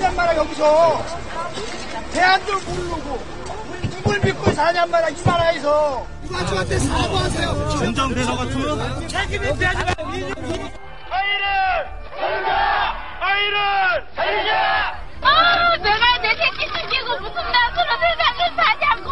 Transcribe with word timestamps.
사냔 0.00 0.14
말아 0.16 0.36
여기서. 0.36 1.04
대안도 2.12 2.52
모르고 2.60 3.18
우리 3.70 3.88
누굴 3.88 4.20
믿고 4.20 4.52
사냔 4.52 4.90
말아 4.90 5.08
이 5.08 5.14
나라에서. 5.24 6.06
가족한테 6.30 6.78
사과하세요. 6.78 7.68
진정대사 7.70 8.36
같으면 8.36 9.08
책임 9.08 9.42
있어야지 9.44 9.64
아이를 11.08 11.44
살자 12.18 12.96
아이를 13.20 13.56
살자 14.14 15.00
아, 15.22 15.76
내가 15.78 16.18
내 16.20 16.28
새끼 16.36 16.66
숨기고 16.68 17.08
무슨 17.20 17.34
낯으로 17.52 17.90
세상을 18.02 18.40
사냐고. 18.56 19.10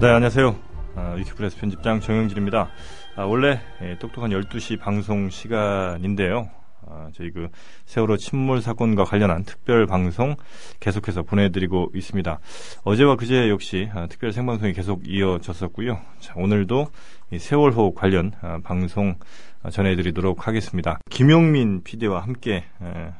네 0.00 0.08
안녕하세요. 0.10 0.56
아, 0.96 1.14
위키프레스 1.16 1.56
편집장 1.56 2.00
정영진입니다 2.00 2.68
아, 3.16 3.22
원래 3.22 3.60
예, 3.80 3.96
똑똑한 3.98 4.30
12시 4.30 4.80
방송 4.80 5.30
시간인데요. 5.30 6.50
아, 6.84 7.10
저희 7.14 7.30
그 7.30 7.48
세월호 7.84 8.16
침몰 8.16 8.60
사건과 8.60 9.04
관련한 9.04 9.44
특별 9.44 9.86
방송 9.86 10.34
계속해서 10.80 11.22
보내드리고 11.22 11.92
있습니다. 11.94 12.40
어제와 12.82 13.14
그제 13.14 13.48
역시 13.48 13.88
아, 13.94 14.08
특별 14.08 14.32
생방송이 14.32 14.72
계속 14.72 15.06
이어졌었고요. 15.06 16.00
자, 16.18 16.34
오늘도 16.36 16.88
이 17.30 17.38
세월호 17.38 17.94
관련 17.94 18.32
아, 18.40 18.58
방송 18.64 19.14
아, 19.62 19.70
전해드리도록 19.70 20.48
하겠습니다. 20.48 20.98
김용민 21.08 21.84
PD와 21.84 22.20
함께 22.20 22.64
에, 22.82 23.12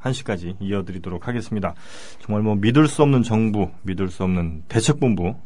1시까지 0.00 0.56
이어드리도록 0.58 1.28
하겠습니다. 1.28 1.74
정말 2.18 2.42
뭐 2.42 2.56
믿을 2.56 2.88
수 2.88 3.00
없는 3.02 3.22
정부, 3.22 3.70
믿을 3.82 4.08
수 4.08 4.24
없는 4.24 4.64
대책본부, 4.66 5.36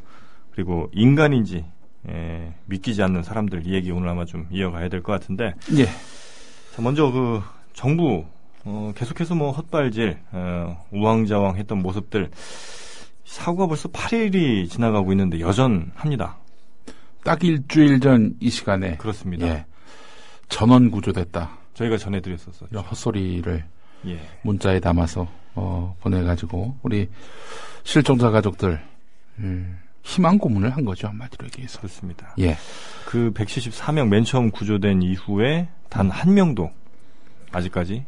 그리고 0.52 0.88
인간인지 0.92 1.66
예, 2.08 2.54
믿기지 2.66 3.02
않는 3.02 3.22
사람들 3.22 3.66
이 3.66 3.74
얘기 3.74 3.90
오늘 3.90 4.08
아마 4.08 4.24
좀 4.24 4.46
이어가야 4.50 4.88
될 4.88 5.02
것 5.02 5.12
같은데 5.12 5.54
예. 5.76 5.84
자, 5.84 6.82
먼저 6.82 7.10
그 7.10 7.42
정부 7.74 8.24
어, 8.64 8.92
계속해서 8.96 9.34
뭐 9.34 9.52
헛발질 9.52 10.18
어, 10.32 10.84
우왕좌왕했던 10.92 11.78
모습들 11.82 12.30
사고가 13.24 13.66
벌써 13.68 13.88
8일이 13.88 14.68
지나가고 14.68 15.12
있는데 15.12 15.40
여전합니다. 15.40 16.38
딱 17.24 17.44
일주일 17.44 18.00
전 18.00 18.34
이 18.40 18.48
시간에 18.50 18.96
그렇습니다. 18.96 19.46
예. 19.46 19.66
전원 20.48 20.90
구조됐다. 20.90 21.58
저희가 21.74 21.96
전해드렸었죠. 21.96 22.66
이런 22.70 22.82
헛소리를 22.84 23.64
예. 24.06 24.20
문자에 24.42 24.80
담아서 24.80 25.28
어, 25.54 25.94
보내가지고 26.00 26.76
우리 26.82 27.08
실종자 27.84 28.30
가족들 28.30 28.80
음, 29.38 29.78
희망 30.02 30.38
고문을 30.38 30.70
한 30.70 30.84
거죠 30.84 31.08
한마디로 31.08 31.46
얘기해서. 31.46 31.78
그렇습니다. 31.78 32.34
예. 32.38 32.56
그 33.06 33.32
174명 33.34 34.08
맨 34.08 34.24
처음 34.24 34.50
구조된 34.50 35.02
이후에 35.02 35.68
단 35.88 36.10
한 36.10 36.34
명도 36.34 36.70
아직까지 37.52 38.04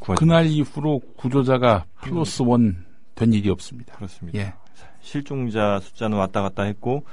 구하지 0.00 0.18
그날 0.20 0.46
이후로 0.46 1.00
구조자가 1.16 1.84
플러스 2.02 2.42
원 2.42 2.84
된 3.14 3.32
일이 3.32 3.48
없습니다. 3.48 3.94
그렇습니다. 3.94 4.38
예. 4.38 4.54
실종자 5.00 5.78
숫자는 5.80 6.18
왔다 6.18 6.42
갔다 6.42 6.64
했고 6.64 7.04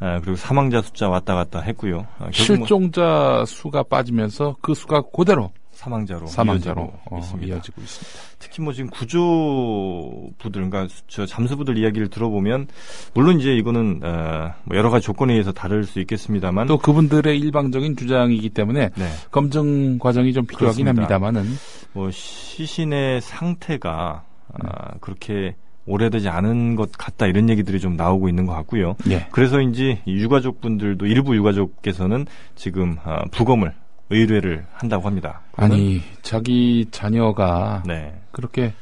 아, 0.00 0.18
그리고 0.20 0.36
사망자 0.36 0.80
숫자 0.80 1.08
왔다 1.08 1.34
갔다 1.34 1.60
했고요. 1.60 2.06
아, 2.18 2.22
뭐 2.24 2.30
실종자 2.32 3.44
수가 3.46 3.82
빠지면서 3.82 4.56
그 4.62 4.72
수가 4.74 5.02
그대로 5.14 5.52
사망자로 5.84 6.26
사망자로 6.26 6.80
이어지고 6.80 7.00
어, 7.10 7.18
있습니다. 7.18 7.54
이어지고 7.54 7.82
있습니다. 7.82 8.18
특히 8.38 8.62
뭐 8.62 8.72
지금 8.72 8.90
구조부들, 8.90 10.68
그러니까 10.68 10.86
저 11.08 11.26
잠수부들 11.26 11.78
이야기를 11.78 12.08
들어보면 12.08 12.68
물론 13.14 13.40
이제 13.40 13.54
이거는 13.54 14.00
어, 14.02 14.52
뭐 14.64 14.76
여러 14.76 14.90
가지 14.90 15.04
조건에 15.04 15.32
의해서 15.34 15.52
다를 15.52 15.84
수 15.84 16.00
있겠습니다만 16.00 16.66
또 16.66 16.78
그분들의 16.78 17.38
일방적인 17.38 17.96
주장이기 17.96 18.50
때문에 18.50 18.90
네, 18.94 19.08
검증 19.30 19.98
과정이 19.98 20.32
좀 20.32 20.46
필요하긴 20.46 20.84
그렇습니다. 20.86 21.14
합니다만은 21.14 21.56
뭐 21.92 22.10
시신의 22.10 23.20
상태가 23.20 24.24
아, 24.52 24.94
그렇게 25.00 25.56
오래되지 25.86 26.28
않은 26.30 26.76
것 26.76 26.92
같다 26.92 27.26
이런 27.26 27.50
얘기들이 27.50 27.78
좀 27.78 27.96
나오고 27.96 28.28
있는 28.28 28.46
것 28.46 28.54
같고요. 28.54 28.96
예. 29.10 29.26
그래서인지 29.32 30.00
이 30.06 30.12
유가족분들도 30.14 31.06
일부 31.06 31.36
유가족께서는 31.36 32.26
지금 32.54 32.96
아, 33.04 33.24
부검을 33.30 33.74
의뢰를 34.10 34.66
한다고 34.72 35.06
합니다. 35.06 35.40
아니 35.56 36.02
자기 36.22 36.86
자녀가 36.90 37.82
네, 37.86 38.20
그렇게 38.32 38.74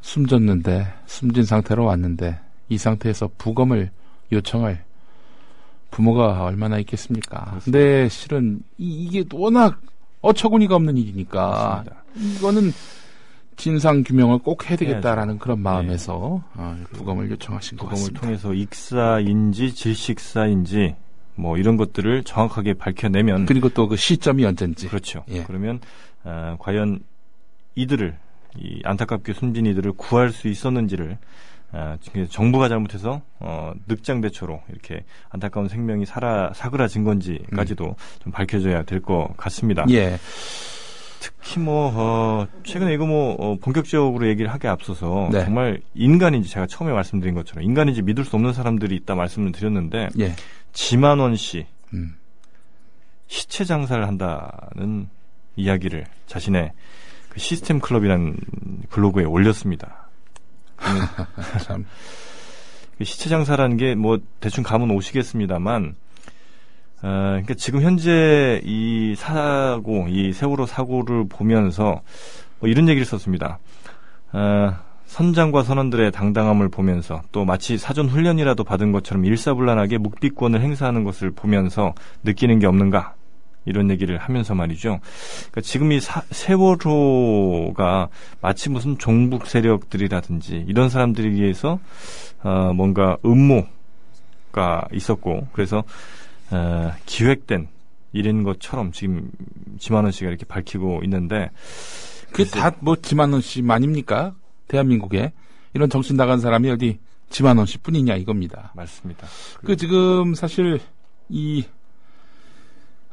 숨졌는데 0.00 0.86
숨진 1.06 1.44
상태로 1.44 1.84
왔는데 1.84 2.38
이 2.68 2.78
상태에서 2.78 3.30
부검을 3.38 3.90
요청할 4.32 4.84
부모가 5.90 6.44
얼마나 6.44 6.78
있겠습니까? 6.78 7.58
근데 7.64 8.08
실은 8.08 8.60
이, 8.76 9.08
게 9.10 9.24
워낙 9.32 9.80
어처구니가 10.20 10.76
없는 10.76 10.96
일이니까 10.96 11.82
맞습니다. 11.84 12.36
이거는 12.36 12.72
진상 13.56 14.04
규명을 14.04 14.38
꼭 14.38 14.68
해야 14.68 14.76
되겠다라는 14.76 15.38
그런 15.38 15.60
마음에서 15.60 16.42
어, 16.54 16.76
부검을 16.92 17.30
요청하신 17.30 17.78
것 17.78 17.84
부검을 17.84 18.00
같습니다. 18.00 18.20
통해서 18.20 18.54
익사인지 18.54 19.74
질식사인지 19.74 20.94
뭐 21.38 21.56
이런 21.56 21.76
것들을 21.76 22.24
정확하게 22.24 22.74
밝혀내면 22.74 23.46
그리고 23.46 23.68
또 23.68 23.88
그 23.88 23.96
시점이 23.96 24.44
언젠지 24.44 24.88
그렇죠. 24.88 25.24
예. 25.28 25.44
그러면 25.44 25.80
아, 26.24 26.56
과연 26.58 27.00
이들을 27.76 28.16
이 28.56 28.80
안타깝게 28.84 29.32
숨진 29.34 29.64
이들을 29.66 29.92
구할 29.92 30.30
수 30.30 30.48
있었는지를 30.48 31.16
아, 31.70 31.96
지금 32.00 32.26
정부가 32.28 32.68
잘못해서 32.68 33.22
어, 33.38 33.72
늑장 33.86 34.20
대처로 34.20 34.62
이렇게 34.70 35.04
안타까운 35.30 35.68
생명이 35.68 36.06
살아 36.06 36.50
사그라진 36.54 37.04
건지까지도 37.04 37.94
좀 38.22 38.32
밝혀져야 38.32 38.82
될 38.82 39.00
것 39.00 39.32
같습니다. 39.36 39.84
예. 39.90 40.18
특히 41.20 41.60
뭐 41.60 41.92
어, 41.94 42.46
최근에 42.64 42.92
이거 42.94 43.06
뭐 43.06 43.34
어, 43.38 43.56
본격적으로 43.60 44.28
얘기를 44.28 44.52
하기 44.52 44.66
앞서서 44.68 45.28
네. 45.32 45.44
정말 45.44 45.80
인간인지 45.94 46.48
제가 46.48 46.66
처음에 46.66 46.92
말씀드린 46.92 47.34
것처럼 47.34 47.64
인간인지 47.64 48.02
믿을 48.02 48.24
수 48.24 48.36
없는 48.36 48.52
사람들이 48.52 48.94
있다 48.96 49.14
말씀을 49.14 49.52
드렸는데 49.52 50.08
예. 50.20 50.34
지만원 50.72 51.36
씨 51.36 51.66
음. 51.92 52.16
시체 53.26 53.64
장사를 53.64 54.06
한다는 54.06 55.08
이야기를 55.56 56.06
자신의 56.26 56.72
그 57.28 57.40
시스템 57.40 57.78
클럽이라는 57.78 58.36
블로그에 58.90 59.24
올렸습니다. 59.24 60.08
참. 61.64 61.84
그 62.96 63.04
시체 63.04 63.28
장사라는 63.28 63.76
게 63.76 63.94
뭐 63.94 64.18
대충 64.40 64.64
감은 64.64 64.90
오시겠습니다만, 64.90 65.84
어, 65.84 65.94
그러니까 67.00 67.54
지금 67.54 67.82
현재 67.82 68.60
이 68.64 69.14
사고, 69.16 70.06
이 70.08 70.32
세월호 70.32 70.66
사고를 70.66 71.26
보면서 71.28 72.00
뭐 72.60 72.68
이런 72.68 72.88
얘기를 72.88 73.04
썼습니다. 73.06 73.58
어, 74.32 74.74
선장과 75.06 75.62
선원들의 75.62 76.12
당당함을 76.12 76.68
보면서 76.68 77.22
또 77.32 77.44
마치 77.44 77.78
사전 77.78 78.08
훈련이라도 78.08 78.62
받은 78.64 78.92
것처럼 78.92 79.24
일사불란하게 79.24 79.98
묵비권을 79.98 80.60
행사하는 80.60 81.04
것을 81.04 81.30
보면서 81.30 81.94
느끼는 82.24 82.58
게 82.58 82.66
없는가 82.66 83.14
이런 83.64 83.90
얘기를 83.90 84.18
하면서 84.18 84.54
말이죠. 84.54 84.98
그러니까 85.50 85.60
지금 85.62 85.92
이 85.92 86.00
사- 86.00 86.22
세월호가 86.30 88.08
마치 88.40 88.70
무슨 88.70 88.98
종북 88.98 89.46
세력들이라든지 89.46 90.64
이런 90.68 90.88
사람들에 90.88 91.28
의해서 91.28 91.78
어, 92.42 92.72
뭔가 92.74 93.16
음모가 93.24 94.88
있었고 94.92 95.48
그래서 95.52 95.84
어, 96.50 96.92
기획된 97.06 97.68
일인 98.12 98.42
것처럼 98.42 98.92
지금 98.92 99.30
지만원 99.78 100.12
씨가 100.12 100.28
이렇게 100.30 100.44
밝히고 100.46 101.00
있는데 101.04 101.50
그게 102.32 102.44
다 102.44 102.72
뭐 102.80 102.96
지만원 102.96 103.40
씨만입니까? 103.40 104.34
대한민국에 104.68 105.32
이런 105.74 105.88
정신 105.90 106.16
나간 106.16 106.40
사람이 106.40 106.70
어디 106.70 106.98
지만원 107.30 107.66
씨뿐이냐 107.66 108.16
이겁니다. 108.16 108.72
맞습니다. 108.74 109.26
그 109.64 109.76
지금 109.76 110.34
사실 110.34 110.80
이 111.28 111.64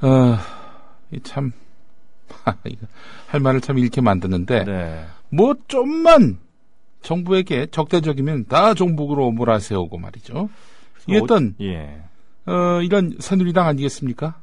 어, 0.02 0.38
이 1.12 1.20
참, 1.22 1.52
할 3.28 3.40
말을 3.40 3.62
참 3.62 3.78
잃게 3.78 4.02
만드는데, 4.02 4.64
네. 4.66 5.06
뭐 5.30 5.56
좀만 5.68 6.38
정부에게 7.02 7.68
적대적이면 7.68 8.46
다 8.48 8.74
종북으로 8.74 9.32
몰아세우고 9.32 9.98
말이죠. 9.98 10.50
이게 11.08 11.20
어떤, 11.20 11.56
예. 11.62 12.04
어, 12.46 12.82
이런 12.82 13.16
새누리당 13.20 13.68
아니겠습니까? 13.68 14.40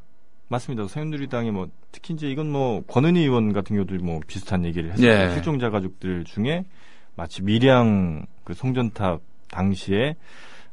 맞습니다. 0.48 0.86
새누리당이 0.88 1.50
뭐 1.50 1.68
특히 1.92 2.14
이제 2.14 2.30
이건 2.30 2.50
뭐 2.50 2.82
권은희 2.86 3.20
의원 3.20 3.52
같은 3.52 3.74
경우도 3.76 4.04
뭐 4.04 4.20
비슷한 4.26 4.64
얘기를 4.64 4.92
했어요. 4.92 5.06
예. 5.08 5.30
실종자 5.32 5.70
가족들 5.70 6.24
중에 6.24 6.64
마치 7.14 7.42
밀양 7.42 8.26
그 8.44 8.54
송전탑 8.54 9.20
당시에 9.50 10.16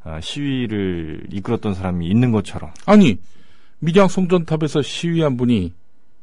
어, 0.03 0.19
시위를 0.21 1.27
이끌었던 1.31 1.73
사람이 1.75 2.07
있는 2.07 2.31
것처럼 2.31 2.71
아니, 2.85 3.19
밀양 3.79 4.07
송전탑에서 4.07 4.81
시위한 4.81 5.37
분이 5.37 5.73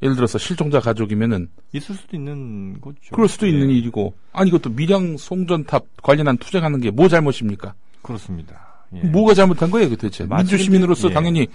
예를 0.02 0.14
들어서 0.16 0.36
실종자 0.38 0.78
가족이면은 0.80 1.48
있을 1.72 1.94
수도 1.94 2.16
있는 2.16 2.80
거죠. 2.80 2.98
그럴 3.12 3.28
수도 3.28 3.46
예. 3.46 3.50
있는 3.50 3.70
일이고, 3.70 4.12
아니 4.32 4.48
이것도 4.48 4.70
밀양 4.70 5.16
송전탑 5.16 6.02
관련한 6.02 6.36
투쟁하는 6.36 6.80
게 6.80 6.90
뭐 6.90 7.08
잘못입니까? 7.08 7.74
그렇습니다. 8.02 8.65
예. 8.94 9.00
뭐가 9.00 9.34
잘못한 9.34 9.70
거예요, 9.70 9.88
그 9.90 9.96
대체? 9.96 10.24
맞습니다. 10.24 10.36
민주 10.36 10.58
시민으로서 10.58 11.10
예. 11.10 11.12
당연히 11.12 11.48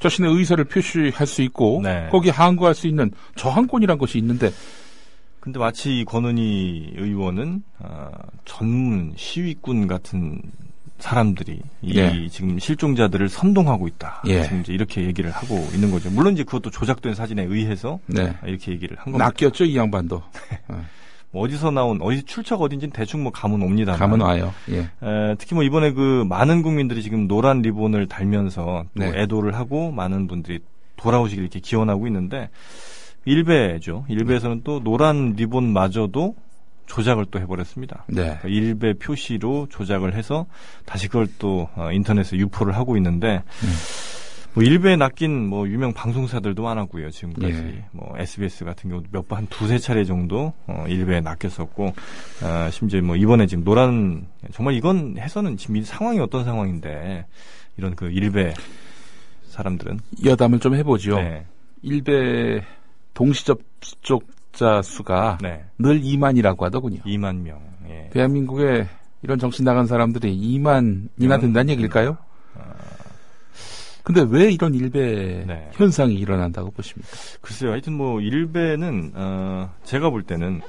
자신의 0.00 0.34
의사를 0.34 0.62
표시할 0.64 1.26
수 1.26 1.42
있고 1.42 1.80
네. 1.82 2.08
거기에 2.10 2.30
항거할 2.30 2.74
수 2.74 2.86
있는 2.86 3.10
저항권이란 3.36 3.98
것이 3.98 4.18
있는데 4.18 4.52
근데 5.40 5.58
마치 5.58 6.00
이 6.00 6.04
권은희 6.04 6.94
의원은 6.96 7.62
아, 7.80 8.10
전문 8.44 9.12
시위꾼 9.16 9.86
같은 9.86 10.40
사람들이 10.98 11.60
이 11.82 11.98
예. 11.98 12.28
지금 12.28 12.58
실종자들을 12.58 13.28
선동하고 13.28 13.86
있다. 13.88 14.22
예. 14.26 14.42
지금 14.44 14.60
이제 14.60 14.72
이렇게 14.72 15.02
얘기를 15.04 15.30
하고 15.30 15.56
있는 15.74 15.90
거죠. 15.90 16.10
물론 16.10 16.32
이제 16.32 16.44
그것도 16.44 16.70
조작된 16.70 17.14
사진에 17.14 17.44
의해서 17.44 17.98
네. 18.06 18.34
이렇게 18.46 18.72
얘기를 18.72 18.96
한 18.96 19.12
겁니다. 19.12 19.30
낚였죠 19.38 19.64
이 19.64 19.76
양반도 19.76 20.22
뭐 21.34 21.42
어디서 21.42 21.72
나온 21.72 22.00
어디 22.00 22.22
출처가 22.22 22.64
어딘지는 22.64 22.92
대충 22.92 23.24
뭐 23.24 23.32
감은 23.32 23.60
옵니다만. 23.60 23.98
가면 23.98 24.20
와요. 24.20 24.54
예. 24.70 24.78
에, 24.78 25.34
특히 25.36 25.56
뭐 25.56 25.64
이번에 25.64 25.90
그 25.92 26.24
많은 26.28 26.62
국민들이 26.62 27.02
지금 27.02 27.26
노란 27.26 27.60
리본을 27.60 28.06
달면서 28.06 28.84
또 28.96 29.04
네. 29.04 29.12
애도를 29.16 29.56
하고 29.56 29.90
많은 29.90 30.28
분들이 30.28 30.60
돌아오시길 30.94 31.42
이렇게 31.42 31.58
기원하고 31.58 32.06
있는데 32.06 32.50
일베죠. 33.24 34.04
일베에서는 34.08 34.60
또 34.62 34.80
노란 34.84 35.34
리본마저도 35.36 36.36
조작을 36.86 37.26
또 37.32 37.40
해버렸습니다. 37.40 38.04
네. 38.06 38.22
그러니까 38.22 38.48
일베 38.48 38.92
표시로 38.94 39.66
조작을 39.70 40.14
해서 40.14 40.46
다시 40.86 41.08
그걸 41.08 41.26
또 41.40 41.68
어, 41.74 41.90
인터넷에 41.90 42.36
유포를 42.36 42.76
하고 42.76 42.96
있는데 42.96 43.42
음. 43.64 43.68
뭐 44.54 44.62
일베에 44.62 44.94
낚인 44.96 45.48
뭐 45.48 45.66
유명 45.68 45.92
방송사들도 45.92 46.62
많았고요 46.62 47.10
지금까지 47.10 47.52
예. 47.54 47.84
뭐 47.90 48.14
SBS 48.16 48.64
같은 48.64 48.88
경우도 48.90 49.08
몇 49.10 49.26
번 49.28 49.38
한 49.38 49.46
두세 49.48 49.78
차례 49.78 50.04
정도 50.04 50.52
어, 50.66 50.84
일베에 50.88 51.20
낚였었고 51.22 51.86
어, 51.86 52.68
심지어 52.70 53.02
뭐 53.02 53.16
이번에 53.16 53.46
지금 53.46 53.64
노란 53.64 54.26
정말 54.52 54.74
이건 54.74 55.16
해서는 55.18 55.56
지금 55.56 55.76
이 55.76 55.82
상황이 55.82 56.20
어떤 56.20 56.44
상황인데 56.44 57.26
이런 57.76 57.96
그 57.96 58.06
일베 58.10 58.54
사람들은 59.48 59.98
여담을 60.24 60.58
좀 60.60 60.74
해보죠. 60.76 61.16
네, 61.16 61.46
일베 61.82 62.62
동시접촉자 63.14 64.82
수가 64.82 65.38
네, 65.42 65.64
늘 65.78 66.00
2만이라고 66.00 66.60
하더군요. 66.60 67.00
2만 67.02 67.36
명. 67.42 67.60
예. 67.88 68.08
대한민국에 68.12 68.86
이런 69.22 69.38
정신 69.38 69.64
나간 69.64 69.86
사람들이 69.86 70.36
2만이나 70.58 71.40
된다는 71.40 71.70
얘기일까요? 71.70 72.18
근데 74.04 74.24
왜 74.28 74.52
이런 74.52 74.74
일베 74.74 75.44
네. 75.46 75.70
현상이 75.72 76.14
일어난다고 76.14 76.70
보십니까? 76.70 77.10
글쎄요. 77.40 77.72
하여튼 77.72 77.94
뭐 77.94 78.20
일베는 78.20 79.12
어 79.14 79.70
제가 79.82 80.10
볼 80.10 80.22
때는 80.22 80.60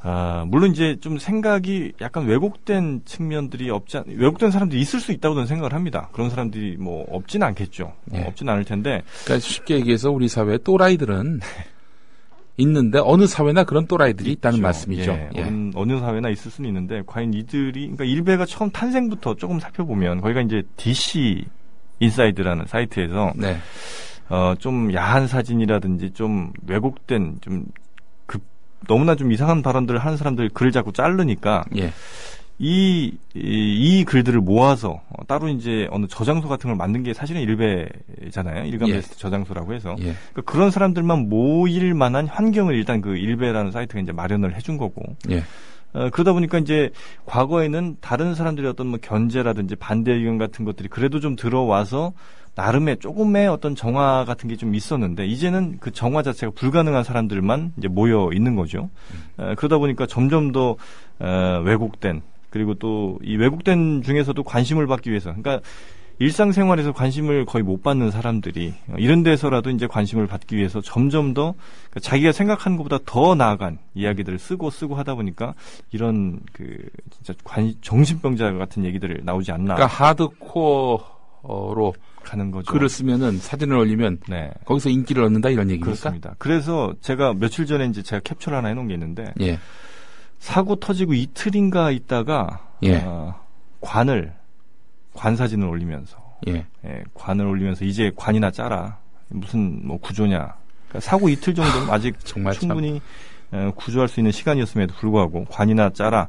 아 0.00 0.46
물론 0.48 0.70
이제 0.70 0.96
좀 1.02 1.18
생각이 1.18 1.92
약간 2.00 2.24
왜곡된 2.24 3.02
측면들이 3.04 3.68
없지 3.68 3.98
않, 3.98 4.04
왜곡된 4.06 4.50
사람들이 4.50 4.80
있을 4.80 5.00
수 5.00 5.12
있다고 5.12 5.34
저는 5.34 5.46
생각을 5.46 5.74
합니다. 5.74 6.08
그런 6.12 6.30
사람들이 6.30 6.78
뭐 6.78 7.04
없지는 7.10 7.46
않겠죠. 7.48 7.92
예. 8.14 8.22
어, 8.22 8.28
없지는 8.28 8.50
않을 8.54 8.64
텐데 8.64 9.02
그러니까 9.24 9.46
쉽게 9.46 9.74
얘기해서 9.76 10.10
우리 10.10 10.26
사회 10.26 10.56
또라이들은 10.56 11.40
있는데 12.56 13.00
어느 13.02 13.26
사회나 13.26 13.64
그런 13.64 13.86
또라이들이 13.86 14.32
있다는 14.32 14.56
있죠. 14.56 14.62
말씀이죠. 14.62 15.12
예, 15.12 15.30
예. 15.34 15.42
어느, 15.42 15.72
어느 15.74 15.98
사회나 15.98 16.30
있을 16.30 16.50
수는 16.50 16.68
있는데 16.68 17.02
과연 17.04 17.34
이들이 17.34 17.82
그러니까 17.82 18.04
일베가 18.04 18.46
처음 18.46 18.70
탄생부터 18.70 19.34
조금 19.34 19.60
살펴보면 19.60 20.22
거기가 20.22 20.40
이제 20.40 20.62
DC 20.78 21.44
인사이드라는 22.00 22.66
사이트에서 22.66 23.32
네. 23.36 23.58
어, 24.28 24.54
좀 24.58 24.92
야한 24.92 25.26
사진이라든지 25.26 26.12
좀 26.12 26.52
왜곡된 26.66 27.38
좀 27.40 27.66
급, 28.26 28.42
너무나 28.86 29.14
좀 29.14 29.32
이상한 29.32 29.62
발언들을 29.62 30.00
하는 30.00 30.16
사람들 30.16 30.50
글을 30.50 30.72
자꾸 30.72 30.92
자르니까 30.92 31.64
예. 31.76 31.92
이, 32.62 33.16
이, 33.34 33.40
이 34.00 34.04
글들을 34.04 34.38
모아서 34.40 35.00
어, 35.08 35.24
따로 35.26 35.48
이제 35.48 35.88
어느 35.90 36.06
저장소 36.06 36.46
같은 36.46 36.68
걸 36.68 36.76
만든 36.76 37.02
게 37.02 37.14
사실은 37.14 37.40
일베잖아요. 37.40 38.66
일간 38.66 38.88
예. 38.90 38.94
베스트 38.94 39.16
저장소라고 39.16 39.72
해서. 39.72 39.96
예. 40.00 40.14
그런 40.44 40.70
사람들만 40.70 41.30
모일 41.30 41.94
만한 41.94 42.26
환경을 42.26 42.74
일단 42.74 43.00
그 43.00 43.16
일베라는 43.16 43.72
사이트가 43.72 44.00
이제 44.00 44.12
마련을 44.12 44.54
해준 44.54 44.76
거고. 44.76 45.02
예. 45.30 45.42
어, 45.92 46.08
그러다 46.10 46.32
보니까 46.32 46.58
이제 46.58 46.90
과거에는 47.26 47.96
다른 48.00 48.34
사람들의 48.34 48.70
어떤 48.70 48.86
뭐 48.88 48.98
견제라든지 49.02 49.76
반대 49.76 50.12
의견 50.12 50.38
같은 50.38 50.64
것들이 50.64 50.88
그래도 50.88 51.20
좀 51.20 51.36
들어와서 51.36 52.12
나름의 52.54 52.98
조금의 52.98 53.48
어떤 53.48 53.74
정화 53.76 54.24
같은 54.24 54.48
게 54.48 54.56
좀 54.56 54.74
있었는데 54.74 55.26
이제는 55.26 55.78
그 55.80 55.90
정화 55.92 56.22
자체가 56.22 56.52
불가능한 56.54 57.04
사람들만 57.04 57.74
이제 57.78 57.88
모여 57.88 58.30
있는 58.32 58.54
거죠. 58.56 58.90
어, 59.36 59.54
그러다 59.56 59.78
보니까 59.78 60.06
점점 60.06 60.52
더 60.52 60.76
어, 61.18 61.62
왜곡된 61.64 62.22
그리고 62.50 62.74
또 62.74 63.18
이 63.22 63.36
왜곡된 63.36 64.02
중에서도 64.02 64.42
관심을 64.42 64.86
받기 64.86 65.10
위해서 65.10 65.32
그러니까 65.34 65.60
일상생활에서 66.20 66.92
관심을 66.92 67.46
거의 67.46 67.64
못 67.64 67.82
받는 67.82 68.10
사람들이 68.10 68.74
어, 68.88 68.94
이런 68.98 69.22
데서라도 69.22 69.70
이제 69.70 69.86
관심을 69.86 70.26
받기 70.26 70.54
위해서 70.54 70.82
점점 70.82 71.32
더 71.32 71.54
자기가 71.98 72.32
생각하는 72.32 72.76
것보다 72.76 72.98
더 73.06 73.34
나아간 73.34 73.78
이야기들을 73.94 74.38
쓰고 74.38 74.70
쓰고 74.70 74.96
하다 74.96 75.14
보니까 75.14 75.54
이런 75.92 76.40
그 76.52 76.76
진짜 77.10 77.32
관, 77.42 77.72
정신병자 77.80 78.52
같은 78.52 78.84
얘기들을 78.84 79.22
나오지 79.24 79.50
않나 79.50 79.76
그러니까 79.76 79.86
하드코어로 79.86 81.94
가는 82.22 82.50
거죠. 82.50 82.70
글을 82.70 82.90
쓰면은 82.90 83.38
사진을 83.38 83.78
올리면 83.78 84.18
네. 84.28 84.50
거기서 84.66 84.90
인기를 84.90 85.24
얻는다 85.24 85.48
이런 85.48 85.70
얘기입니까? 85.70 85.86
그렇습니다. 85.86 86.34
그래서 86.38 86.92
제가 87.00 87.32
며칠 87.32 87.64
전에 87.64 87.86
이제 87.86 88.02
제가 88.02 88.20
캡처를 88.22 88.58
하나 88.58 88.68
해놓은 88.68 88.88
게 88.88 88.94
있는데 88.94 89.32
예. 89.40 89.58
사고 90.38 90.76
터지고 90.76 91.14
이틀인가 91.14 91.90
있다가 91.90 92.68
예. 92.82 93.02
어, 93.06 93.40
관을 93.80 94.34
관 95.20 95.36
사진을 95.36 95.66
올리면서 95.68 96.16
예. 96.48 96.64
예, 96.86 97.04
관을 97.14 97.46
올리면서 97.46 97.84
이제 97.84 98.10
관이나 98.16 98.50
짜라 98.50 98.98
무슨 99.28 99.86
뭐 99.86 99.98
구조냐 99.98 100.54
그러니까 100.88 101.00
사고 101.00 101.28
이틀 101.28 101.54
정도는 101.54 101.90
아직 101.90 102.14
정말 102.24 102.54
참. 102.54 102.60
충분히 102.60 103.00
어, 103.52 103.70
구조할 103.76 104.08
수 104.08 104.20
있는 104.20 104.32
시간이었음에도 104.32 104.94
불구하고 104.94 105.44
관이나 105.46 105.90
짜라 105.90 106.28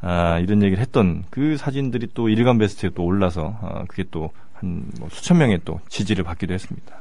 아, 0.00 0.38
이런 0.40 0.62
얘기를 0.62 0.80
했던 0.80 1.24
그 1.30 1.56
사진들이 1.56 2.08
또 2.14 2.28
일간 2.28 2.58
베스트에 2.58 2.90
또 2.94 3.04
올라서 3.04 3.58
어, 3.62 3.84
그게 3.88 4.04
또 4.10 4.30
한 4.60 4.90
뭐 4.98 5.08
수천 5.10 5.38
명의 5.38 5.60
또 5.64 5.80
지지를 5.88 6.24
받기도 6.24 6.52
했습니다. 6.52 6.96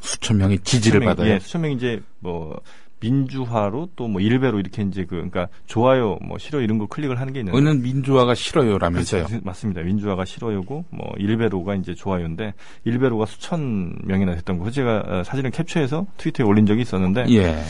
수천 0.00 0.36
명이 0.36 0.58
지지를 0.60 1.00
수천 1.00 1.00
명, 1.00 1.08
받아요. 1.16 1.32
예, 1.34 1.38
수천 1.38 1.62
명이 1.62 1.74
이제 1.74 2.02
뭐 2.18 2.60
민주화로 3.00 3.90
또 3.96 4.08
뭐 4.10 4.20
일베로 4.20 4.58
이렇게 4.58 4.82
이제 4.82 5.04
그 5.04 5.10
그러니까 5.16 5.48
좋아요 5.66 6.18
뭐 6.22 6.36
싫어 6.38 6.60
이런 6.60 6.78
거 6.78 6.86
클릭을 6.86 7.20
하는 7.20 7.32
게 7.32 7.40
있는데 7.40 7.56
어는 7.56 7.82
민주화가 7.82 8.34
싫어요라면서요. 8.34 9.24
그렇죠. 9.26 9.44
맞습니다. 9.44 9.82
민주화가 9.82 10.24
싫어요고 10.24 10.84
뭐 10.90 11.12
일베로가 11.16 11.76
이제 11.76 11.94
좋아요인데 11.94 12.54
일베로가 12.84 13.26
수천 13.26 13.96
명이나 14.04 14.34
됐던 14.34 14.58
거. 14.58 14.70
제가 14.70 15.02
어, 15.06 15.22
사진을 15.24 15.50
캡처해서 15.52 16.06
트위터에 16.16 16.44
올린 16.46 16.66
적이 16.66 16.82
있었는데 16.82 17.26
예. 17.30 17.62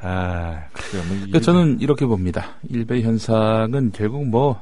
아, 0.00 0.64
글쎄요. 0.72 1.02
뭐 1.04 1.14
그러니까 1.16 1.40
저는 1.40 1.80
이렇게 1.80 2.04
봅니다. 2.06 2.56
일베 2.68 3.02
현상은 3.02 3.92
결국 3.92 4.26
뭐 4.26 4.60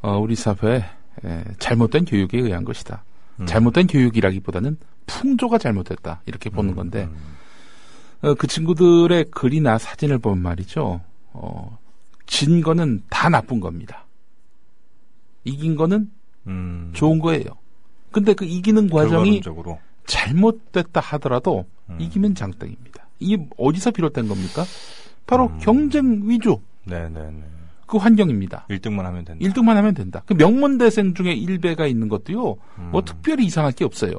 어, 0.00 0.18
우리 0.18 0.34
사회에 0.34 0.84
에, 1.24 1.44
잘못된 1.58 2.04
교육에 2.06 2.38
의한 2.38 2.64
것이다. 2.64 3.04
음. 3.40 3.46
잘못된 3.46 3.86
교육이라기보다는 3.86 4.76
풍조가 5.06 5.58
잘못됐다 5.58 6.22
이렇게 6.26 6.50
보는 6.50 6.70
음, 6.72 6.76
건데 6.76 7.04
음. 7.04 7.16
어, 7.16 7.38
그 8.20 8.46
친구들의 8.46 9.26
글이나 9.30 9.78
사진을 9.78 10.18
보면 10.18 10.38
말이죠. 10.42 11.00
어, 11.32 11.78
진 12.26 12.60
거는 12.62 13.02
다 13.08 13.28
나쁜 13.28 13.60
겁니다. 13.60 14.06
이긴 15.44 15.76
거는 15.76 16.10
음. 16.46 16.90
좋은 16.94 17.18
거예요. 17.20 17.44
근데 18.10 18.34
그 18.34 18.44
이기는 18.44 18.88
과정이 18.90 19.40
결과론적으로. 19.40 19.78
잘못됐다 20.06 21.00
하더라도 21.00 21.66
음. 21.90 21.96
이기면 22.00 22.34
장땡입니다. 22.34 23.06
이게 23.20 23.46
어디서 23.56 23.90
비롯된 23.92 24.28
겁니까? 24.28 24.64
바로 25.26 25.46
음. 25.46 25.58
경쟁 25.60 26.22
위주 26.24 26.58
네, 26.84 27.08
네, 27.10 27.20
네. 27.30 27.44
그 27.86 27.98
환경입니다. 27.98 28.66
1등만 28.68 29.02
하면 29.02 29.24
된다. 29.24 29.44
1등만 29.46 29.74
하면 29.74 29.94
된다. 29.94 30.22
그 30.26 30.34
명문대생 30.34 31.14
중에 31.14 31.34
1배가 31.36 31.88
있는 31.88 32.08
것도요, 32.08 32.56
음. 32.78 32.88
뭐 32.92 33.02
특별히 33.02 33.46
이상할 33.46 33.72
게 33.72 33.84
없어요. 33.84 34.18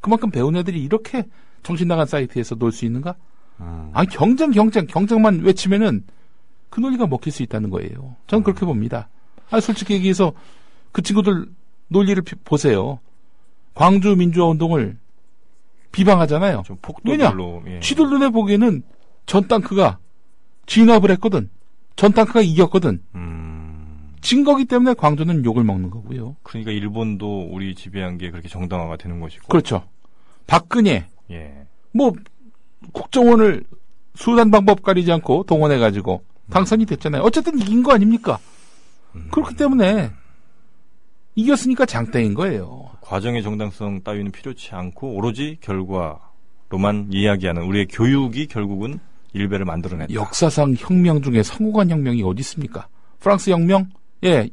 그만큼 0.00 0.30
배운 0.30 0.56
애들이 0.56 0.82
이렇게 0.82 1.24
정신 1.62 1.88
나간 1.88 2.06
사이트에서 2.06 2.54
놀 2.56 2.72
수 2.72 2.84
있는가? 2.84 3.14
음. 3.60 3.90
아 3.92 4.04
경쟁, 4.04 4.50
경쟁, 4.50 4.86
경쟁만 4.86 5.40
외치면은 5.40 6.04
그 6.70 6.80
논리가 6.80 7.06
먹힐 7.06 7.32
수 7.32 7.42
있다는 7.42 7.70
거예요. 7.70 8.16
저는 8.26 8.42
그렇게 8.44 8.64
음. 8.64 8.68
봅니다. 8.68 9.08
아, 9.50 9.60
솔직히 9.60 9.94
얘기해서 9.94 10.32
그 10.92 11.02
친구들 11.02 11.46
논리를 11.88 12.20
피- 12.22 12.34
보세요. 12.44 12.98
광주 13.74 14.16
민주화 14.16 14.46
운동을 14.48 14.96
비방하잖아요. 15.92 16.62
좀 16.66 16.76
폭도별로 16.82 17.62
예. 17.68 17.80
쥐들 17.80 18.08
눈에 18.10 18.28
보기에는 18.30 18.82
전 19.26 19.48
땅크가 19.48 19.98
진압을 20.66 21.10
했거든. 21.12 21.48
전 21.94 22.12
땅크가 22.12 22.42
이겼거든. 22.42 23.02
음. 23.14 24.14
진 24.20 24.44
거기 24.44 24.64
때문에 24.64 24.94
광주는 24.94 25.44
욕을 25.44 25.62
먹는 25.64 25.90
거고요. 25.90 26.36
그러니까 26.42 26.72
일본도 26.72 27.48
우리 27.50 27.74
지배한 27.74 28.18
게 28.18 28.30
그렇게 28.30 28.48
정당화가 28.48 28.96
되는 28.96 29.20
것이고. 29.20 29.46
그렇죠. 29.48 29.84
박근혜 30.46 31.06
예. 31.30 31.66
뭐 31.92 32.12
국정원을 32.92 33.64
수단 34.14 34.50
방법 34.50 34.82
가리지 34.82 35.10
않고 35.12 35.44
동원해 35.44 35.78
가지고 35.78 36.22
당선이 36.50 36.86
됐잖아요. 36.86 37.22
어쨌든 37.22 37.58
이긴 37.58 37.82
거 37.82 37.92
아닙니까? 37.92 38.38
음. 39.14 39.28
그렇기 39.32 39.56
때문에 39.56 40.10
이겼으니까 41.34 41.84
장땡인 41.86 42.34
거예요. 42.34 42.90
과정의 43.02 43.42
정당성 43.42 44.02
따위는 44.02 44.32
필요치 44.32 44.74
않고 44.74 45.14
오로지 45.14 45.58
결과로만 45.60 47.08
이야기하는 47.10 47.62
우리의 47.62 47.86
교육이 47.88 48.46
결국은 48.46 48.98
일배를 49.32 49.66
만들어냈다. 49.66 50.14
역사상 50.14 50.74
혁명 50.78 51.20
중에 51.20 51.42
성공한 51.42 51.90
혁명이 51.90 52.22
어디 52.22 52.40
있습니까? 52.40 52.88
프랑스 53.20 53.50
혁명? 53.50 53.90
예. 54.24 54.48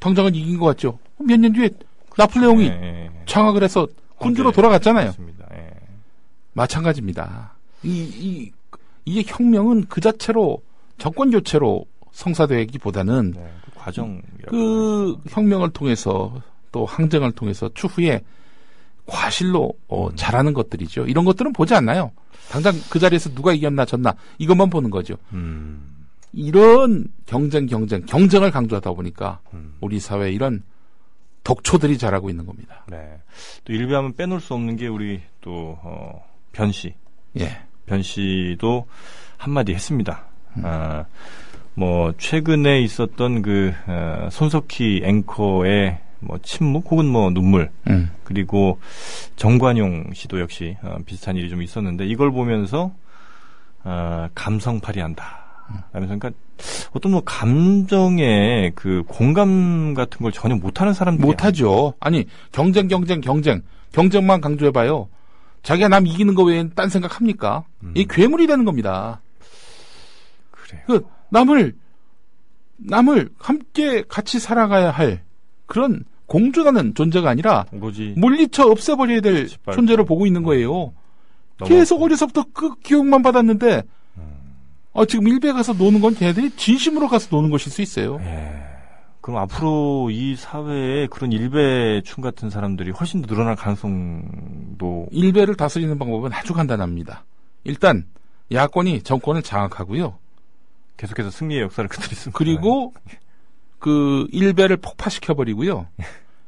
당장은 0.00 0.34
이긴 0.34 0.58
것 0.58 0.66
같죠. 0.66 0.98
몇 1.18 1.38
년 1.38 1.52
뒤에 1.52 1.70
나폴레옹이 2.18 2.64
예, 2.64 2.68
예, 2.68 3.04
예. 3.06 3.10
장악을 3.26 3.62
해서 3.62 3.86
군주로 4.18 4.48
황제. 4.48 4.56
돌아갔잖아요. 4.56 5.04
그렇습니다. 5.12 5.41
예. 6.52 6.58
마찬가지입니다. 6.60 7.54
이, 7.82 7.88
이, 7.88 8.52
이 9.04 9.14
게 9.14 9.24
혁명은 9.26 9.86
그 9.88 10.00
자체로 10.00 10.62
정권 10.98 11.30
교체로 11.30 11.86
성사되기보다는 12.12 13.32
네, 13.32 13.52
그 13.64 13.70
과정 13.74 14.22
그 14.46 15.16
혁명을 15.30 15.70
통해서 15.70 16.40
또 16.70 16.84
항쟁을 16.86 17.32
통해서 17.32 17.70
추후에 17.74 18.20
과실로 19.06 19.72
어, 19.88 20.08
음. 20.08 20.12
잘하는 20.14 20.52
것들이죠. 20.52 21.06
이런 21.06 21.24
것들은 21.24 21.52
보지 21.52 21.74
않나요? 21.74 22.12
당장 22.50 22.74
그 22.90 22.98
자리에서 22.98 23.30
누가 23.34 23.52
이겼나 23.52 23.84
졌나 23.84 24.14
이것만 24.38 24.70
보는 24.70 24.90
거죠. 24.90 25.16
음, 25.32 26.06
이런 26.32 27.06
경쟁 27.26 27.66
경쟁 27.66 28.04
경쟁을 28.06 28.50
강조하다 28.50 28.92
보니까 28.92 29.40
음. 29.52 29.74
우리 29.80 29.98
사회에 29.98 30.30
이런 30.32 30.62
독초들이 31.44 31.98
자라고 31.98 32.30
있는 32.30 32.46
겁니다. 32.46 32.84
네. 32.88 33.20
또 33.64 33.72
일배하면 33.72 34.14
빼놓을 34.14 34.40
수 34.40 34.54
없는 34.54 34.76
게 34.76 34.86
우리 34.86 35.20
또 35.40 35.76
어, 35.82 36.24
변 36.52 36.70
씨 36.72 36.94
예. 37.38 37.58
변 37.86 38.02
씨도 38.02 38.86
한마디 39.36 39.74
했습니다. 39.74 40.24
음. 40.58 40.62
아, 40.64 41.04
뭐 41.74 42.12
최근에 42.18 42.80
있었던 42.82 43.42
그 43.42 43.72
어, 43.86 44.28
손석희 44.30 45.02
앵커의 45.04 45.98
뭐 46.20 46.38
침묵 46.42 46.90
혹은 46.90 47.06
뭐 47.06 47.30
눈물 47.30 47.70
음. 47.88 48.10
그리고 48.24 48.78
정관용 49.36 50.12
씨도 50.14 50.40
역시 50.40 50.76
어, 50.82 50.98
비슷한 51.04 51.36
일이 51.36 51.48
좀 51.48 51.62
있었는데 51.62 52.06
이걸 52.06 52.30
보면서 52.30 52.92
어, 53.84 54.28
감성팔이한다. 54.34 55.40
하면서 55.92 56.18
그러니까 56.18 56.30
어떤 56.92 57.12
뭐 57.12 57.22
감정의 57.24 58.72
그 58.74 59.02
공감 59.06 59.94
같은 59.94 60.18
걸 60.22 60.30
전혀 60.30 60.54
못하는 60.54 60.92
사람들이 60.92 61.26
못하죠. 61.26 61.94
아니 61.98 62.26
경쟁 62.52 62.88
경쟁 62.88 63.20
경쟁 63.22 63.62
경쟁만 63.92 64.40
강조해봐요. 64.42 65.08
자기가 65.62 65.88
남 65.88 66.06
이기는 66.06 66.34
거 66.34 66.42
외엔 66.42 66.72
딴 66.74 66.88
생각 66.88 67.16
합니까? 67.16 67.64
음. 67.82 67.92
이 67.94 68.04
괴물이 68.06 68.46
되는 68.46 68.64
겁니다. 68.64 69.20
그래요. 70.50 70.82
그 70.86 71.06
남을 71.30 71.74
남을 72.78 73.30
함께 73.38 74.02
같이 74.08 74.38
살아가야 74.40 74.90
할 74.90 75.22
그런 75.66 76.04
공존하는 76.26 76.94
존재가 76.94 77.28
아니라 77.30 77.66
오로지 77.72 78.14
물리쳐 78.16 78.66
없애버려야 78.68 79.20
될 79.20 79.46
짓밟고. 79.48 79.76
존재를 79.76 80.04
보고 80.04 80.26
있는 80.26 80.42
거예요. 80.42 80.92
넘어- 81.58 81.68
계속 81.68 82.02
어려서부터 82.02 82.46
그 82.52 82.74
기억만 82.80 83.22
받았는데 83.22 83.82
음. 84.18 84.22
어, 84.92 85.04
지금 85.04 85.28
일베 85.28 85.52
가서 85.52 85.74
노는 85.74 86.00
건 86.00 86.14
걔네들이 86.14 86.50
진심으로 86.56 87.06
가서 87.08 87.28
노는 87.30 87.50
것일 87.50 87.70
수 87.70 87.82
있어요. 87.82 88.18
예. 88.22 88.62
그럼 89.22 89.38
앞으로 89.38 90.10
이 90.10 90.34
사회에 90.34 91.06
그런 91.06 91.30
일배충 91.30 92.22
같은 92.22 92.50
사람들이 92.50 92.90
훨씬 92.90 93.22
더 93.22 93.32
늘어날 93.32 93.54
가능성도 93.54 95.06
일베를 95.12 95.54
다스리는 95.54 95.96
방법은 95.96 96.32
아주 96.32 96.52
간단합니다. 96.52 97.24
일단 97.62 98.04
야권이 98.50 99.02
정권을 99.02 99.42
장악하고요. 99.42 100.18
계속해서 100.96 101.30
승리의 101.30 101.62
역사를 101.62 101.88
그들이 101.88 102.14
쓰고 102.16 102.32
그리고 102.32 102.94
그 103.78 104.26
일베를 104.32 104.78
폭파시켜 104.78 105.34
버리고요. 105.34 105.86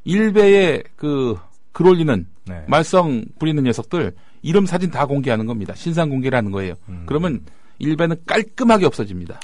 일베에 0.03 0.83
그글 0.97 1.87
올리는 1.87 2.27
네. 2.45 2.65
말썽 2.67 3.05
부리는 3.39 3.63
녀석들 3.63 4.15
이름 4.41 4.65
사진 4.65 4.91
다 4.91 5.05
공개하는 5.05 5.45
겁니다. 5.45 5.73
신상 5.75 6.09
공개라는 6.09 6.51
거예요. 6.51 6.75
음. 6.89 7.03
그러면 7.05 7.45
일베는 7.79 8.17
깔끔하게 8.25 8.85
없어집니다. 8.85 9.39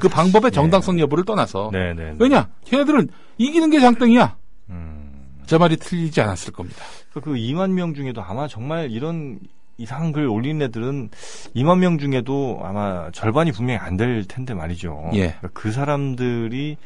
그 0.00 0.08
방법의 0.08 0.48
예. 0.48 0.50
정당성 0.50 0.98
여부를 1.00 1.24
떠나서 1.24 1.70
네, 1.72 1.94
네. 1.94 2.10
네. 2.10 2.16
왜냐? 2.18 2.48
걔네들은 2.64 3.08
이기는 3.38 3.70
게 3.70 3.80
장땡이야. 3.80 4.36
음. 4.70 5.38
제 5.46 5.58
말이 5.58 5.76
틀리지 5.76 6.20
않았을 6.20 6.52
겁니다. 6.52 6.82
그 7.12 7.20
2만 7.34 7.70
명 7.72 7.94
중에도 7.94 8.22
아마 8.22 8.46
정말 8.48 8.90
이런 8.90 9.38
이상한 9.76 10.12
글 10.12 10.26
올리는 10.26 10.60
애들은 10.66 11.10
2만 11.54 11.78
명 11.78 11.98
중에도 11.98 12.60
아마 12.64 13.10
절반이 13.12 13.52
분명히 13.52 13.78
안 13.78 13.96
될 13.96 14.24
텐데 14.24 14.54
말이죠. 14.54 15.10
예. 15.14 15.18
그러니까 15.38 15.48
그 15.54 15.70
사람들이 15.72 16.76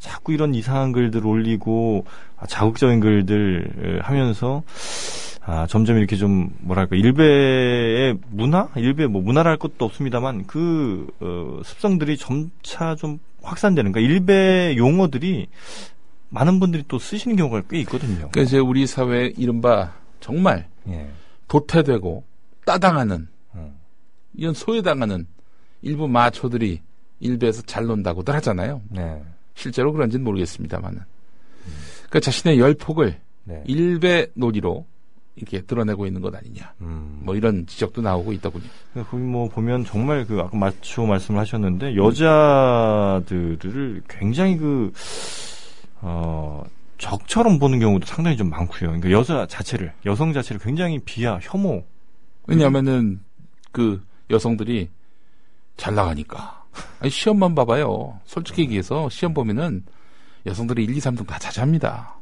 자꾸 0.00 0.32
이런 0.32 0.54
이상한 0.54 0.92
글들 0.92 1.24
올리고 1.26 2.04
아, 2.36 2.46
자극적인 2.46 3.00
글들 3.00 3.98
에, 3.98 4.00
하면서 4.02 4.62
아, 5.46 5.66
점점 5.66 5.98
이렇게 5.98 6.16
좀 6.16 6.50
뭐랄까 6.60 6.96
일베의 6.96 8.18
문화, 8.30 8.68
일베 8.76 9.06
뭐 9.06 9.20
문화랄 9.20 9.58
것도 9.58 9.84
없습니다만 9.84 10.46
그 10.46 11.06
어, 11.20 11.60
습성들이 11.62 12.16
점차 12.16 12.94
좀 12.94 13.18
확산되는 13.42 13.92
그러니까 13.92 14.12
일베 14.12 14.76
용어들이 14.78 15.48
많은 16.30 16.60
분들이 16.60 16.82
또 16.88 16.98
쓰시는 16.98 17.36
경우가 17.36 17.62
꽤 17.68 17.78
있거든요. 17.80 18.16
그러니까 18.16 18.40
이제 18.40 18.58
우리 18.58 18.86
사회 18.86 19.32
이른바 19.36 19.92
정말 20.20 20.68
예. 20.88 21.08
도태되고 21.48 22.24
따당하는 22.64 23.28
음. 23.54 23.74
이런 24.34 24.54
소외당하는 24.54 25.26
일부 25.82 26.08
마초들이 26.08 26.80
일베에서 27.20 27.62
잘 27.62 27.84
논다고들 27.84 28.34
하잖아요. 28.36 28.80
네. 28.88 29.22
실제로 29.54 29.92
그런지는 29.92 30.24
모르겠습니다만은. 30.24 31.02
그 32.10 32.20
자신의 32.20 32.58
열폭을 32.58 33.20
네. 33.44 33.62
일베 33.66 34.28
놀이로 34.34 34.86
이렇게 35.36 35.62
드러내고 35.62 36.06
있는 36.06 36.20
것 36.20 36.34
아니냐. 36.34 36.74
음. 36.80 37.20
뭐 37.22 37.34
이런 37.34 37.66
지적도 37.66 38.02
나오고 38.02 38.32
있더군요. 38.34 38.64
거기 38.94 39.16
뭐 39.22 39.48
보면 39.48 39.84
정말 39.84 40.24
그 40.26 40.40
아까 40.40 40.56
마초 40.56 41.06
말씀을 41.06 41.40
하셨는데 41.40 41.96
여자들을 41.96 43.62
굉장히 44.08 44.56
그 44.56 44.92
어, 46.00 46.62
적처럼 46.98 47.58
보는 47.58 47.80
경우도 47.80 48.06
상당히 48.06 48.36
좀 48.36 48.50
많고요. 48.50 48.90
그러니까 48.90 49.10
여자 49.10 49.46
자체를 49.46 49.92
여성 50.06 50.32
자체를 50.32 50.60
굉장히 50.60 50.98
비하, 51.00 51.38
혐오. 51.42 51.84
왜냐하면은 52.46 53.20
그 53.72 54.02
여성들이 54.30 54.90
잘 55.76 55.94
나가니까. 55.94 56.64
아니, 57.00 57.10
시험만 57.10 57.54
봐봐요. 57.54 58.20
솔직히 58.24 58.62
얘기해서 58.62 59.08
시험 59.08 59.34
보면은 59.34 59.84
여성들이 60.46 60.84
1, 60.84 60.96
2, 60.96 61.00
3등 61.00 61.26
다 61.26 61.38
자자합니다. 61.38 62.18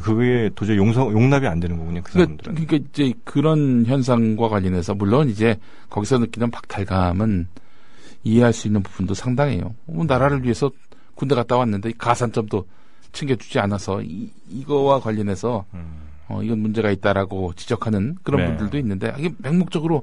그게 0.00 0.50
도저히 0.54 0.76
용서, 0.76 1.10
용납이 1.10 1.46
안 1.46 1.60
되는 1.60 1.76
거군요. 1.76 2.02
그 2.02 2.12
그러니까, 2.12 2.42
사람들은. 2.42 2.66
그러니까 2.66 2.88
이제 2.90 3.14
그런 3.24 3.84
현상과 3.86 4.48
관련해서 4.48 4.94
물론 4.94 5.28
이제 5.28 5.56
거기서 5.90 6.18
느끼는 6.18 6.50
박탈감은 6.50 7.48
이해할 8.24 8.52
수 8.52 8.66
있는 8.66 8.82
부분도 8.82 9.14
상당해요. 9.14 9.74
뭐 9.86 10.04
나라를 10.04 10.42
위해서 10.42 10.70
군대 11.14 11.34
갔다 11.34 11.56
왔는데 11.56 11.90
이 11.90 11.92
가산점도 11.92 12.66
챙겨주지 13.12 13.58
않아서 13.60 14.02
이, 14.02 14.30
이거와 14.48 15.00
관련해서 15.00 15.64
음. 15.74 16.06
어, 16.28 16.42
이건 16.42 16.58
문제가 16.58 16.90
있다라고 16.90 17.52
지적하는 17.54 18.16
그런 18.22 18.40
네. 18.40 18.48
분들도 18.48 18.78
있는데 18.78 19.14
이게 19.18 19.30
맹목적으로 19.38 20.02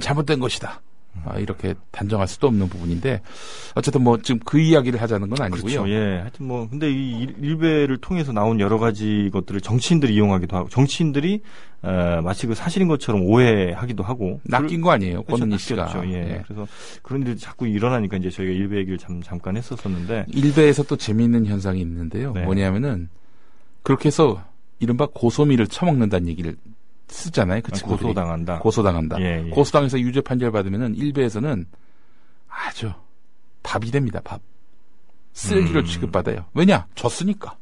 잘못된 0.00 0.40
것이다. 0.40 0.80
아, 1.24 1.38
이렇게 1.38 1.74
단정할 1.90 2.26
수도 2.26 2.46
없는 2.48 2.68
부분인데 2.68 3.20
어쨌든 3.74 4.02
뭐 4.02 4.18
지금 4.22 4.40
그 4.44 4.58
이야기를 4.58 5.00
하자는 5.00 5.28
건 5.28 5.40
아니고요. 5.40 5.62
그렇죠. 5.82 5.88
예. 5.90 6.18
하여튼 6.20 6.46
뭐 6.46 6.66
근데 6.68 6.90
이 6.90 7.20
일- 7.20 7.36
일베를 7.40 7.98
통해서 7.98 8.32
나온 8.32 8.58
여러 8.60 8.78
가지 8.78 9.28
것들을 9.32 9.60
정치인들이 9.60 10.14
이용하기도 10.14 10.56
하고 10.56 10.68
정치인들이 10.70 11.42
어, 11.82 12.20
마치 12.24 12.46
그 12.46 12.54
사실인 12.54 12.88
것처럼 12.88 13.22
오해하기도 13.22 14.02
하고 14.02 14.40
낚인 14.44 14.80
거 14.80 14.90
아니에요, 14.90 15.22
그렇죠, 15.24 15.42
권은희 15.44 15.58
씨가. 15.58 16.02
예. 16.06 16.12
예. 16.14 16.42
그래서 16.46 16.66
그런 17.02 17.22
일이 17.22 17.36
자꾸 17.36 17.66
일어나니까 17.68 18.16
이제 18.16 18.30
저희가 18.30 18.52
일베 18.52 18.76
얘기를 18.78 18.98
잠, 18.98 19.20
잠깐 19.22 19.56
했었었는데 19.56 20.26
일베에서 20.28 20.84
또 20.84 20.96
재미있는 20.96 21.46
현상이 21.46 21.80
있는데요. 21.80 22.32
네. 22.32 22.42
뭐냐면은 22.44 23.08
그렇게 23.82 24.06
해서 24.06 24.42
이른바 24.78 25.06
고소미를 25.12 25.66
처먹는다는 25.68 26.28
얘기를 26.28 26.56
쓰잖아요. 27.12 27.60
그 27.62 27.72
친구들이. 27.72 28.08
고소당한다. 28.08 28.58
고소당한다. 28.58 29.20
예, 29.20 29.44
예. 29.46 29.50
고소당해서 29.50 30.00
유죄 30.00 30.20
판결 30.20 30.50
받으면은 30.50 30.94
일베에서는 30.96 31.66
아주 32.48 32.92
밥이 33.62 33.90
됩니다. 33.90 34.20
밥. 34.24 34.40
쓸기로 35.32 35.80
음. 35.80 35.84
취급받아요. 35.84 36.46
왜냐? 36.54 36.86
졌으니까. 36.94 37.56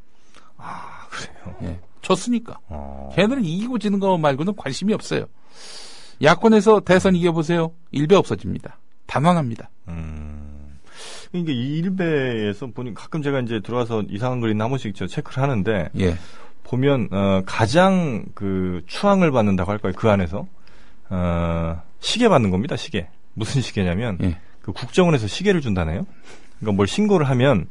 아, 0.57 1.07
그래요. 1.09 1.55
예. 1.63 1.79
졌으니까. 2.01 2.59
어. 2.67 3.11
걔네들은 3.15 3.45
이기고 3.45 3.79
지는 3.79 3.99
거 3.99 4.17
말고는 4.17 4.55
관심이 4.55 4.93
없어요. 4.93 5.25
야권에서 6.21 6.81
대선 6.81 7.15
이겨보세요. 7.15 7.71
일베 7.91 8.15
없어집니다. 8.15 8.77
단언합니다. 9.05 9.69
음. 9.87 10.79
이게 11.33 11.53
이 11.53 11.77
일베에서 11.77 12.67
보니 12.67 12.93
가끔 12.93 13.21
제가 13.21 13.39
이제 13.39 13.61
들어와서 13.61 14.03
이상한 14.09 14.41
글 14.41 14.51
있나 14.51 14.65
한 14.65 14.71
번씩 14.71 14.93
저 14.95 15.07
체크를 15.07 15.41
하는데 15.41 15.89
예. 15.99 16.17
보면 16.63 17.09
어, 17.11 17.41
가장 17.45 18.25
그 18.33 18.81
추앙을 18.87 19.31
받는다고 19.31 19.71
할까요? 19.71 19.93
그 19.95 20.09
안에서 20.09 20.47
어, 21.09 21.81
시계 21.99 22.29
받는 22.29 22.49
겁니다. 22.49 22.75
시계. 22.75 23.07
무슨 23.33 23.61
시계냐면 23.61 24.17
예. 24.21 24.37
그 24.61 24.71
국정원에서 24.71 25.27
시계를 25.27 25.61
준다네요. 25.61 26.05
그러니까 26.59 26.75
뭘 26.75 26.87
신고를 26.87 27.29
하면 27.29 27.67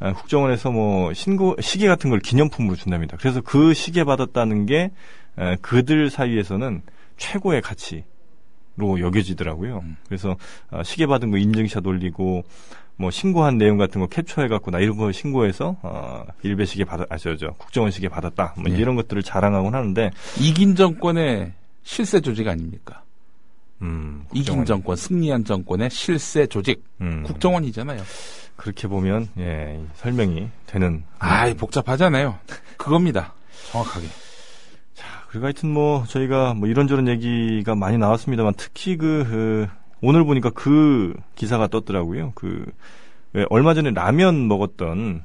아, 0.00 0.12
국정원에서 0.12 0.70
뭐 0.70 1.12
신고 1.12 1.56
시계 1.60 1.86
같은 1.86 2.10
걸 2.10 2.20
기념품으로 2.20 2.76
준답니다. 2.76 3.16
그래서 3.18 3.40
그 3.40 3.74
시계 3.74 4.04
받았다는 4.04 4.66
게 4.66 4.90
에, 5.38 5.56
그들 5.62 6.10
사이에서는 6.10 6.82
최고의 7.16 7.62
가치 7.62 8.04
로 8.76 8.98
여겨지더라고요. 8.98 9.84
그래서 10.08 10.36
아, 10.70 10.82
시계 10.82 11.06
받은 11.06 11.30
거 11.30 11.36
인증샷 11.38 11.86
올리고 11.86 12.44
뭐 12.96 13.10
신고한 13.10 13.58
내용 13.58 13.76
같은 13.76 14.00
거 14.00 14.06
캡처해 14.06 14.48
갖고 14.48 14.70
나 14.70 14.78
이런 14.80 14.96
거 14.96 15.12
신고해서 15.12 15.76
어, 15.82 16.24
일베 16.42 16.64
시계 16.64 16.84
받아 16.84 17.04
아저저 17.08 17.54
국정원 17.58 17.90
시계 17.90 18.08
받았다. 18.08 18.54
뭐 18.56 18.72
예. 18.72 18.76
이런 18.76 18.96
것들을 18.96 19.22
자랑하곤 19.22 19.74
하는데 19.74 20.10
이긴 20.40 20.74
정권의 20.74 21.52
실세 21.82 22.20
조직 22.20 22.48
아닙니까? 22.48 23.02
음, 23.82 24.24
이긴. 24.32 24.64
정권, 24.64 24.96
승리한 24.96 25.44
정권의 25.44 25.90
실세 25.90 26.46
조직. 26.46 26.82
음, 27.00 27.22
국정원이잖아요. 27.24 28.02
그렇게 28.56 28.88
보면 28.88 29.28
예, 29.38 29.80
설명이 29.96 30.48
되는 30.66 31.04
아이, 31.18 31.54
복잡하잖아요. 31.54 32.38
그겁니다. 32.76 33.34
정확하게. 33.70 34.06
그리고 35.34 35.46
하여튼 35.46 35.70
뭐 35.70 36.04
저희가 36.06 36.54
뭐 36.54 36.68
이런저런 36.68 37.08
얘기가 37.08 37.74
많이 37.74 37.98
나왔습니다만 37.98 38.54
특히 38.56 38.96
그, 38.96 39.24
그 39.28 39.66
오늘 40.00 40.24
보니까 40.24 40.50
그 40.50 41.14
기사가 41.34 41.66
떴더라고요. 41.66 42.32
그 42.34 42.64
왜 43.34 43.44
얼마 43.50 43.74
전에 43.74 43.90
라면 43.90 44.48
먹었던 44.48 45.24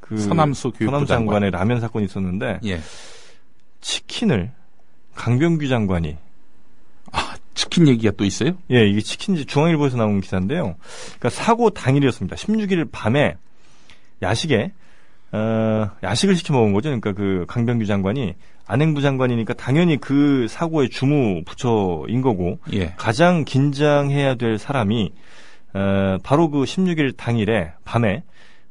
그 0.00 0.18
서남수 0.18 0.72
교육부. 0.72 1.06
장관의 1.06 1.50
라면 1.50 1.80
사건이 1.80 2.04
있었는데 2.04 2.60
예. 2.66 2.80
치킨을 3.80 4.52
강병규 5.14 5.66
장관이 5.66 6.16
아, 7.12 7.34
치킨 7.54 7.88
얘기가 7.88 8.12
또 8.16 8.24
있어요? 8.24 8.52
예, 8.70 8.86
이게 8.86 9.00
치킨지 9.00 9.46
중앙일보에서 9.46 9.96
나온 9.96 10.20
기사인데요. 10.20 10.76
그러니까 11.18 11.30
사고 11.30 11.70
당일이었습니다. 11.70 12.36
16일 12.36 12.90
밤에 12.92 13.36
야식에 14.20 14.72
어, 15.32 15.90
야식을 16.02 16.36
시켜 16.36 16.54
먹은 16.54 16.72
거죠. 16.72 16.88
그러니까 16.88 17.12
그 17.12 17.44
강병규 17.48 17.86
장관이 17.86 18.34
안행부 18.66 19.00
장관이니까 19.00 19.54
당연히 19.54 19.96
그 19.96 20.46
사고의 20.48 20.90
주무 20.90 21.42
부처인 21.44 22.20
거고 22.20 22.58
예. 22.72 22.94
가장 22.96 23.44
긴장해야 23.44 24.36
될 24.36 24.58
사람이 24.58 25.12
어, 25.74 26.18
바로 26.22 26.50
그 26.50 26.62
16일 26.62 27.16
당일에 27.16 27.72
밤에 27.84 28.22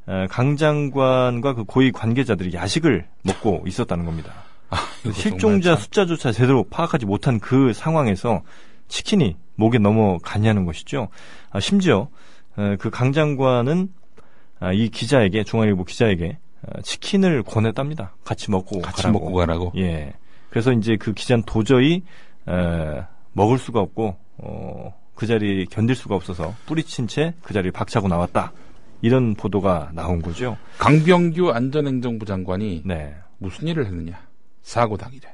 어, 0.08 0.26
강 0.30 0.58
장관과 0.58 1.54
그 1.54 1.64
고위 1.64 1.92
관계자들이 1.92 2.54
야식을 2.54 3.06
먹고 3.24 3.64
있었다는 3.68 4.06
겁니다. 4.06 4.34
아, 4.70 4.78
이거 5.04 5.14
실종자 5.14 5.76
숫자조차 5.76 6.32
제대로 6.32 6.64
파악하지 6.64 7.06
못한 7.06 7.40
그 7.40 7.74
상황에서 7.74 8.42
치킨이 8.88 9.36
목에 9.56 9.78
넘어갔냐는 9.78 10.66
것이죠. 10.66 11.10
아, 11.52 11.60
심지어 11.60 12.10
어, 12.58 12.76
그강 12.80 13.14
장관은 13.14 13.90
아, 14.60 14.74
이 14.74 14.90
기자에게 14.90 15.44
중앙일보 15.44 15.86
기자에게 15.86 16.38
어, 16.38 16.45
치킨을 16.84 17.44
권했답니다. 17.44 18.16
같이 18.24 18.52
먹고 18.52 18.82
같이 18.82 19.04
가라고. 19.04 19.20
먹고 19.20 19.34
가라고. 19.36 19.72
예. 19.78 20.14
그래서 20.50 20.72
이제 20.72 20.96
그 20.98 21.14
기자는 21.14 21.44
도저히 21.46 22.04
에, 22.48 23.04
먹을 23.34 23.58
수가 23.58 23.80
없고 23.82 24.16
어, 24.38 24.94
그 25.16 25.28
자리에 25.28 25.66
견딜 25.70 25.96
수가 25.96 26.16
없어서 26.16 26.54
뿌리친 26.66 27.08
채 27.08 27.34
그 27.44 27.54
자리를 27.54 27.72
박차고 27.72 28.08
나왔다. 28.08 28.52
이런 29.02 29.36
보도가 29.36 29.92
나온 29.94 30.22
거죠. 30.22 30.58
강병규 30.78 31.52
안전행정부 31.52 32.26
장관이 32.26 32.84
네. 32.86 33.14
무슨 33.38 33.68
일을 33.68 33.86
했느냐? 33.86 34.20
사고 34.64 34.98
당일에. 34.98 35.34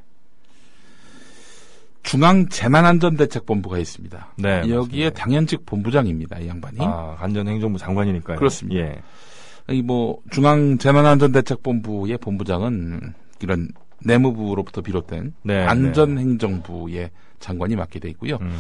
중앙 2.03 2.50
재난안전대책본부가 2.50 3.77
있습니다. 3.77 4.33
네, 4.38 4.57
여기에 4.61 4.75
맞습니다. 4.75 5.09
당연직 5.11 5.65
본부장입니다. 5.65 6.39
이 6.39 6.47
양반이. 6.47 6.77
아, 6.81 7.15
안전행정부 7.19 7.77
장관이니까요. 7.77 8.38
그렇습니다. 8.38 8.81
예. 8.81 9.01
이 9.69 9.81
뭐 9.81 10.19
중앙 10.31 10.77
재난안전대책본부의 10.77 12.17
본부장은 12.17 13.13
이런 13.41 13.69
내무부로부터 14.03 14.81
비롯된 14.81 15.33
네, 15.43 15.63
안전행정부의 15.65 17.11
장관이 17.39 17.75
맡게 17.75 18.00
돼 18.00 18.09
있고요. 18.09 18.37
음, 18.41 18.59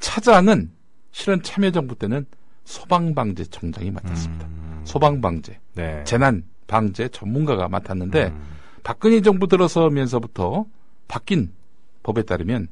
차장은 0.00 0.70
실은 1.12 1.42
참여정부 1.42 1.96
때는 1.96 2.26
소방방재청장이 2.64 3.90
맡았습니다. 3.90 4.46
음, 4.46 4.80
소방방재, 4.84 5.58
네. 5.74 6.04
재난방재 6.04 7.08
전문가가 7.08 7.68
맡았는데 7.68 8.26
음, 8.26 8.42
박근혜 8.82 9.20
정부 9.20 9.46
들어서면서부터 9.46 10.66
바뀐 11.08 11.52
법에 12.02 12.22
따르면 12.22 12.68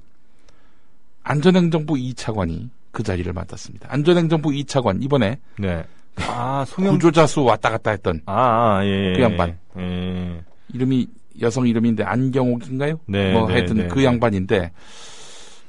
안전행정부 1.22 1.94
2차관이 1.94 2.68
그 2.90 3.02
자리를 3.02 3.30
맡았습니다. 3.32 3.88
안전행정부 3.90 4.50
2차관 4.50 5.02
이번에 5.02 5.38
네. 5.58 5.84
아, 6.16 6.64
소명 6.66 6.94
구조자수 6.94 7.42
왔다 7.42 7.70
갔다 7.70 7.90
했던 7.90 8.20
아, 8.26 8.78
아, 8.78 8.84
예. 8.84 9.10
예. 9.10 9.12
그 9.16 9.22
양반. 9.22 9.58
예. 9.78 10.40
이름이 10.74 11.06
여성 11.40 11.66
이름인데 11.66 12.04
안경옥인가요? 12.04 13.00
네, 13.06 13.32
뭐 13.32 13.46
네, 13.48 13.54
하여튼 13.54 13.76
네, 13.76 13.88
그 13.88 13.98
네. 13.98 14.04
양반인데 14.04 14.72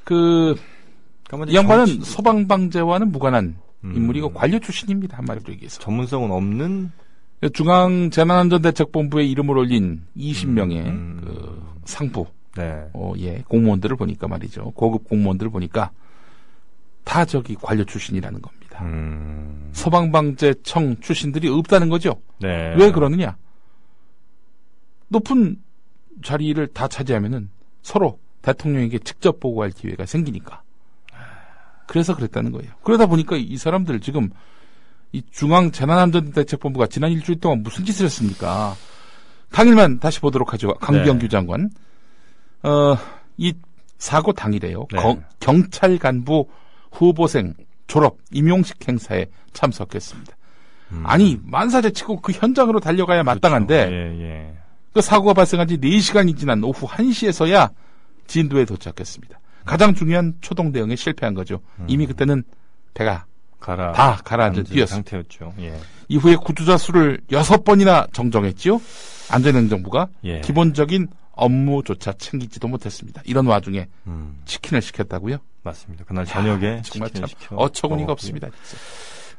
그 0.03 0.56
이 1.47 1.56
양반은 1.56 1.86
정치- 1.88 2.12
소방방재와는 2.12 3.12
무관한 3.12 3.56
음. 3.84 3.93
인물이고 3.95 4.34
관료 4.34 4.60
출신입니다 4.60 5.17
한마디로 5.17 5.51
얘기해서 5.53 5.79
전문성은 5.79 6.29
없는 6.29 6.91
중앙 7.53 8.12
재난안전대책본부에 8.12 9.25
이름을 9.25 9.58
올린 9.58 10.03
20명의 10.15 10.86
음. 10.86 11.21
그 11.23 11.63
상부 11.86 12.27
네. 12.56 12.84
어, 12.93 13.13
예, 13.17 13.41
공무원들을 13.47 13.95
보니까 13.97 14.27
말이죠. 14.27 14.71
고급 14.75 15.10
공무원들을 15.10 15.51
보니까 15.51 15.89
다 17.03 17.25
저기 17.25 17.55
관료 17.55 17.83
출신이라는 17.83 18.41
겁니다. 18.41 18.83
음. 18.83 19.69
소방방재청 19.73 20.97
출신들이 21.01 21.49
없다는 21.49 21.89
거죠. 21.89 22.19
네. 22.39 22.75
왜 22.77 22.91
그러느냐? 22.91 23.37
높은 25.09 25.57
자리를 26.23 26.65
다 26.67 26.87
차지하면은 26.87 27.49
서로 27.81 28.19
대통령에게 28.41 28.99
직접 28.99 29.39
보고할 29.39 29.71
기회가 29.71 30.05
생기니까. 30.05 30.61
그래서 31.87 32.15
그랬다는 32.15 32.51
거예요. 32.51 32.71
그러다 32.83 33.05
보니까 33.05 33.35
이 33.35 33.57
사람들 33.57 33.99
지금 33.99 34.29
이 35.11 35.21
중앙 35.31 35.71
재난안전대책본부가 35.71 36.87
지난 36.87 37.11
일주일 37.11 37.39
동안 37.39 37.61
무슨 37.61 37.85
짓을 37.85 38.05
했습니까? 38.05 38.75
당일만 39.51 39.99
다시 39.99 40.19
보도록 40.19 40.53
하죠. 40.53 40.73
강병규 40.75 41.23
네. 41.23 41.27
장관. 41.27 41.69
어, 42.63 42.97
이 43.37 43.53
사고 43.99 44.33
당일에요. 44.33 44.87
네. 44.91 44.99
거- 45.01 45.19
경찰 45.39 45.97
간부 45.99 46.47
후보생 46.93 47.53
졸업 47.88 48.17
임용식 48.32 48.88
행사에 48.88 49.25
참석했습니다. 49.51 50.38
음. 50.91 51.03
아니 51.06 51.39
만사제 51.43 51.91
치고 51.91 52.21
그 52.21 52.32
현장으로 52.32 52.79
달려가야 52.79 53.23
마땅한데 53.23 53.89
그렇죠. 53.89 53.93
예, 53.93 54.21
예. 54.21 54.53
그 54.93 55.01
사고가 55.01 55.34
발생한 55.34 55.67
지 55.67 55.77
4시간이 55.77 56.38
지난 56.38 56.63
오후 56.63 56.88
1시에서야 56.88 57.71
진도에 58.27 58.65
도착했습니다. 58.65 59.39
가장 59.65 59.95
중요한 59.95 60.36
초동 60.41 60.71
대응에 60.71 60.95
실패한 60.95 61.34
거죠. 61.34 61.62
이미 61.88 62.06
그때는 62.06 62.43
배가 62.93 63.25
가라. 63.60 63.93
다 63.93 64.19
가라앉아 64.23 64.60
앉은 64.60 64.63
뛰었습니다. 64.65 64.88
상태였죠. 64.88 65.53
예. 65.60 65.79
이후에 66.10 66.36
구조자 66.36 66.77
수를 66.77 67.21
여섯 67.32 67.63
번이나 67.63 68.08
정정했지요. 68.12 68.82
안전행정부가 69.32 70.10
예. 70.25 70.41
기본적인 70.41 71.08
업무조차 71.32 72.13
챙기지도 72.13 72.67
못했습니다. 72.67 73.21
이런 73.25 73.47
와중에 73.47 73.88
음, 74.06 74.41
치킨을 74.45 74.82
시켰다고요? 74.82 75.38
맞습니다. 75.63 76.04
그날 76.06 76.26
저녁에 76.26 76.82
정말 76.84 77.10
치킨을 77.10 77.12
참 77.13 77.28
시켜 77.28 77.56
어처구니가. 77.56 78.12
없습니다. 78.12 78.47
진짜. 78.49 78.84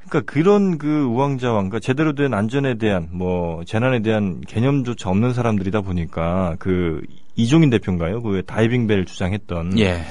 그러니까 0.09 0.33
그런 0.33 0.79
그 0.79 1.03
우왕좌왕, 1.05 1.69
그러니까 1.71 1.81
제대로 1.81 2.15
된 2.15 2.35
안전에 2.35 2.75
대한 2.75 3.09
뭐 3.11 3.63
재난에 3.65 4.01
대한 4.03 4.41
개념조차 4.43 5.09
없는 5.11 5.33
사람들이다 5.33 5.81
보니까 5.81 6.57
그 6.59 7.03
이종인 7.37 7.71
대표인가요? 7.71 8.23
그 8.23 8.43
다이빙 8.47 8.87
벨 8.87 9.07
주장했던 9.07 9.79
예. 9.79 10.03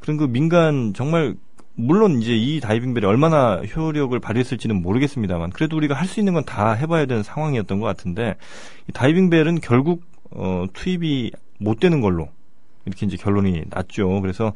그런 0.00 0.16
그 0.16 0.24
민간 0.24 0.92
정말 0.94 1.34
물론 1.74 2.20
이제 2.22 2.34
이 2.36 2.60
다이빙 2.60 2.94
벨이 2.94 3.06
얼마나 3.06 3.56
효력을 3.62 4.18
발휘했을지는 4.18 4.80
모르겠습니다만 4.82 5.50
그래도 5.50 5.76
우리가 5.76 5.94
할 5.94 6.06
수 6.06 6.20
있는 6.20 6.32
건 6.34 6.44
다 6.44 6.72
해봐야 6.72 7.06
되는 7.06 7.22
상황이었던 7.22 7.80
것 7.80 7.86
같은데 7.86 8.36
이 8.88 8.92
다이빙 8.92 9.30
벨은 9.30 9.60
결국 9.60 10.02
어, 10.30 10.66
투입이 10.74 11.32
못 11.58 11.80
되는 11.80 12.00
걸로 12.00 12.28
이렇게 12.86 13.04
이제 13.06 13.16
결론이 13.16 13.64
났죠. 13.70 14.20
그래서 14.20 14.52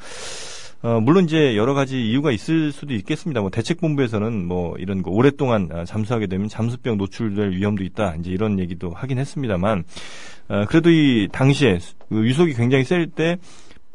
어, 0.84 1.00
물론 1.00 1.24
이제 1.24 1.56
여러 1.56 1.72
가지 1.72 2.10
이유가 2.10 2.30
있을 2.30 2.70
수도 2.70 2.92
있겠습니다. 2.92 3.40
뭐 3.40 3.48
대책본부에서는 3.48 4.46
뭐 4.46 4.76
이런 4.76 5.00
거 5.02 5.10
오랫동안 5.10 5.70
아, 5.72 5.86
잠수하게 5.86 6.26
되면 6.26 6.46
잠수병 6.46 6.98
노출될 6.98 7.52
위험도 7.52 7.82
있다. 7.84 8.16
이제 8.20 8.30
이런 8.30 8.58
얘기도 8.58 8.90
하긴 8.90 9.16
했습니다만 9.18 9.84
어, 10.48 10.64
그래도 10.68 10.90
이 10.90 11.28
당시에 11.32 11.78
수- 11.78 11.94
그 12.10 12.26
유속이 12.26 12.52
굉장히 12.52 12.84
셀 12.84 13.06
때 13.06 13.38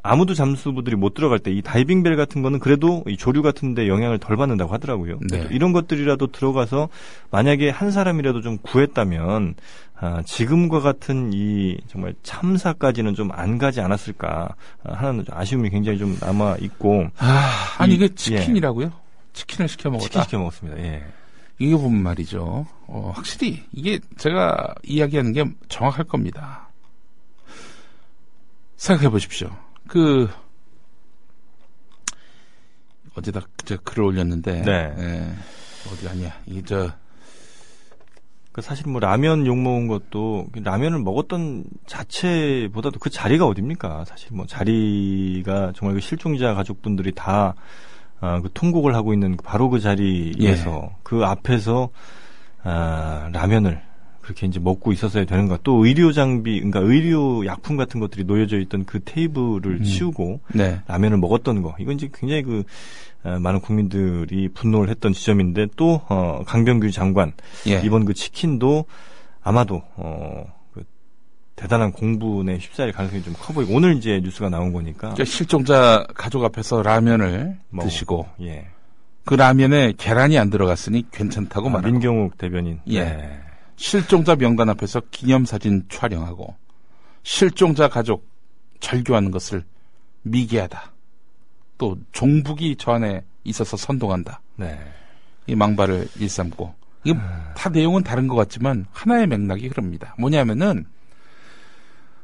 아무도 0.04 0.34
잠수부들이 0.34 0.96
못 0.96 1.14
들어갈 1.14 1.40
때 1.40 1.52
이 1.52 1.62
다이빙 1.62 2.04
벨 2.04 2.16
같은 2.16 2.42
거는 2.42 2.60
그래도 2.60 3.04
이 3.08 3.18
조류 3.18 3.42
같은 3.42 3.74
데 3.74 3.88
영향을 3.88 4.18
덜 4.20 4.38
받는다고 4.38 4.74
하더라고요. 4.74 5.20
네. 5.30 5.48
이런 5.52 5.74
것들이라도 5.74 6.28
들어가서 6.28 6.90
만약에 7.32 7.70
한 7.70 7.92
사람이라도 7.92 8.42
좀 8.42 8.58
구했다면 8.62 9.56
아, 10.02 10.22
지금과 10.24 10.80
같은 10.80 11.32
이 11.34 11.78
정말 11.88 12.14
참사까지는 12.24 13.16
좀 13.16 13.32
안 13.34 13.58
가지 13.58 13.82
않았을까 13.82 14.56
아, 14.84 14.94
하는 14.94 15.26
좀 15.26 15.36
아쉬움이 15.38 15.70
굉장히 15.70 15.98
좀 16.00 16.18
남아 16.22 16.58
있고 16.62 17.08
아, 17.18 17.52
아니 17.80 17.94
이- 17.94 17.96
이게 17.96 18.14
치킨이라고요? 18.16 18.92
치킨을 19.34 19.68
시켜 19.68 19.90
먹었다. 19.90 20.06
치킨 20.08 20.24
시켜 20.24 20.38
먹었습니다. 20.40 20.80
예. 20.82 21.04
이게 21.60 21.76
보면 21.76 22.02
말이죠. 22.02 22.66
어, 22.88 23.12
확실히 23.16 23.64
이게 23.74 24.00
제가 24.18 24.76
이야기하는 24.84 25.34
게 25.34 25.44
정확할 25.68 26.06
겁니다. 26.06 26.70
생각해 28.78 29.10
보십시오. 29.10 29.50
그 29.90 30.30
어제다 33.16 33.42
제가 33.66 33.82
글을 33.84 34.04
올렸는데 34.04 34.62
네. 34.62 34.94
예, 34.98 35.34
어디 35.92 36.08
아니야 36.08 36.32
이게 36.46 36.64
저그 36.64 38.62
사실 38.62 38.88
뭐 38.88 39.00
라면 39.00 39.48
욕 39.48 39.58
먹은 39.58 39.88
것도 39.88 40.48
그 40.52 40.60
라면을 40.60 41.00
먹었던 41.00 41.66
자체보다도 41.88 43.00
그 43.00 43.10
자리가 43.10 43.48
어딥니까? 43.48 44.06
사실 44.06 44.30
뭐 44.32 44.46
자리가 44.46 45.74
정말 45.76 45.96
그 45.96 46.02
실종자 46.02 46.54
가족분들이 46.54 47.14
다 47.14 47.56
아, 48.22 48.42
그 48.42 48.50
통곡을 48.54 48.94
하고 48.94 49.14
있는 49.14 49.38
바로 49.38 49.70
그 49.70 49.80
자리에서 49.80 50.92
그 51.04 51.26
앞에서 51.26 51.90
아, 52.64 53.30
라면을 53.34 53.89
그렇게 54.30 54.46
이제 54.46 54.60
먹고 54.60 54.94
있었어야 54.94 55.26
되는 55.26 55.48
것. 55.48 55.64
또 55.64 55.84
의료 55.84 56.12
장비, 56.12 56.60
그러니까 56.60 56.82
의료 56.82 57.48
약품 57.48 57.78
같은 57.78 58.00
것들이 58.00 58.26
놓여져 58.26 58.60
있던 58.60 58.86
그 58.86 59.00
테이블을 59.04 59.80
음. 59.80 59.84
치우고 59.84 60.42
네. 60.54 60.80
라면을 60.86 61.18
먹었던 61.18 61.64
거. 61.64 61.76
이건 61.80 61.96
이제 61.96 62.12
굉장히 62.14 62.44
그 62.44 62.64
어, 63.24 63.40
많은 63.40 63.60
국민들이 63.60 64.48
분노를 64.50 64.90
했던 64.90 65.14
지점인데 65.14 65.70
또 65.76 66.02
어, 66.10 66.44
강병규 66.46 66.92
장관 66.92 67.34
예. 67.68 67.82
이번 67.84 68.06
그 68.06 68.14
치킨도 68.14 68.86
아마도 69.42 69.82
어, 69.96 70.46
그 70.74 70.84
대단한 71.56 71.92
공분에 71.92 72.58
휩싸일 72.58 72.92
가능성이 72.92 73.24
좀 73.24 73.34
커 73.34 73.52
보이고 73.52 73.74
오늘 73.74 73.98
이제 73.98 74.22
뉴스가 74.24 74.50
나온 74.50 74.72
거니까 74.72 75.00
그러니까 75.10 75.26
실종자 75.26 76.06
가족 76.14 76.44
앞에서 76.46 76.84
라면을 76.84 77.58
뭐, 77.72 77.84
드시고 77.84 78.28
예. 78.42 78.68
그 79.26 79.34
라면에 79.34 79.94
계란이 79.98 80.38
안 80.38 80.50
들어갔으니 80.52 81.08
괜찮다고 81.12 81.68
아, 81.68 81.72
말하고 81.72 81.92
민경욱 81.92 82.38
대변인 82.38 82.80
예. 82.88 83.04
네. 83.04 83.40
실종자 83.80 84.36
명단 84.36 84.70
앞에서 84.70 85.02
기념사진 85.10 85.86
촬영하고 85.88 86.54
실종자 87.24 87.88
가족 87.88 88.28
절교하는 88.82 89.32
것을 89.32 89.64
미개하다. 90.24 90.92
또 91.78 91.98
종북이 92.12 92.76
저 92.78 92.92
안에 92.92 93.24
있어서 93.46 93.78
선동한다. 93.78 94.42
네. 94.58 94.78
이 95.48 95.56
망발을 95.56 96.10
일삼고 96.20 96.76
이게 97.06 97.18
다 97.56 97.70
내용은 97.70 98.04
다른 98.04 98.28
것 98.28 98.36
같지만 98.36 98.86
하나의 98.92 99.28
맥락이 99.28 99.70
그럽니다. 99.70 100.14
뭐냐면은 100.20 100.86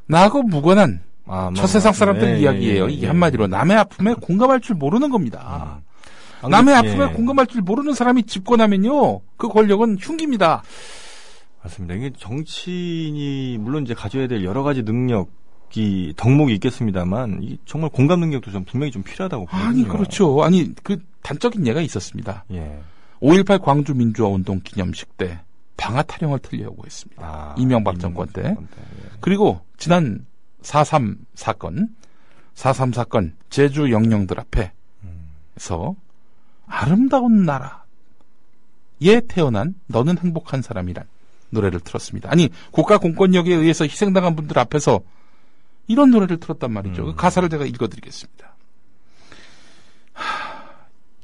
나하고 0.07 0.43
무관한 0.43 1.03
아, 1.25 1.45
뭐, 1.45 1.53
저 1.53 1.67
세상 1.67 1.93
사람들 1.93 2.35
예, 2.35 2.39
이야기예요. 2.41 2.89
예, 2.89 2.93
이게 2.93 3.03
예. 3.03 3.07
한마디로 3.07 3.47
남의 3.47 3.77
아픔에 3.77 4.13
공감할 4.13 4.59
줄 4.59 4.75
모르는 4.75 5.09
겁니다. 5.09 5.81
아, 6.41 6.49
남의 6.49 6.75
근데, 6.75 6.89
아픔에 6.89 7.11
예. 7.11 7.15
공감할 7.15 7.47
줄 7.47 7.61
모르는 7.61 7.93
사람이 7.93 8.23
집권하면요, 8.23 9.21
그 9.37 9.47
권력은 9.47 9.97
흉기입니다. 10.01 10.61
맞습니다. 11.65 11.95
이게 11.95 12.11
정치인이 12.17 13.57
물론 13.59 13.83
이제 13.83 13.93
가져야 13.93 14.27
될 14.27 14.43
여러 14.43 14.63
가지 14.63 14.83
능력 14.83 15.29
이 15.77 16.13
덕목이 16.15 16.53
있겠습니다만 16.53 17.43
이 17.43 17.57
정말 17.65 17.89
공감 17.89 18.21
능력도 18.21 18.51
좀 18.51 18.63
분명히 18.63 18.91
좀 18.91 19.03
필요하다고 19.03 19.45
보거든요. 19.47 19.67
아니 19.67 19.83
그렇죠. 19.83 20.41
아니 20.43 20.73
그 20.83 21.03
단적인 21.21 21.67
예가 21.67 21.81
있었습니다. 21.81 22.45
예. 22.51 22.79
5.18 23.21 23.61
광주 23.61 23.93
민주화 23.93 24.29
운동 24.29 24.61
기념식 24.63 25.17
때 25.17 25.41
방아 25.75 26.03
타령을 26.03 26.39
틀려고 26.39 26.85
했습니다. 26.85 27.21
아, 27.21 27.55
이명박 27.57 27.99
정권 27.99 28.27
때. 28.29 28.43
예. 28.43 28.55
그리고 29.19 29.59
지난 29.77 30.25
4.3 30.61 31.17
사건, 31.33 31.89
4.3 32.55 32.93
사건 32.93 33.35
제주 33.49 33.91
영령들 33.91 34.37
앞에서 34.39 35.95
아름다운 36.67 37.43
나라에 37.43 39.19
태어난 39.27 39.75
너는 39.87 40.17
행복한 40.19 40.61
사람이란 40.61 41.05
노래를 41.55 41.79
틀었습니다. 41.79 42.29
아니 42.31 42.49
국가 42.71 42.99
공권력에 42.99 43.53
의해서 43.55 43.85
희생당한 43.85 44.35
분들 44.35 44.59
앞에서 44.59 44.99
이런 45.87 46.11
노래를 46.11 46.39
틀었단 46.39 46.71
말이죠. 46.71 47.01
음. 47.03 47.05
그 47.07 47.15
가사를 47.15 47.49
제가 47.49 47.65
읽어드리겠습니다. 47.65 48.55
하, 50.13 50.75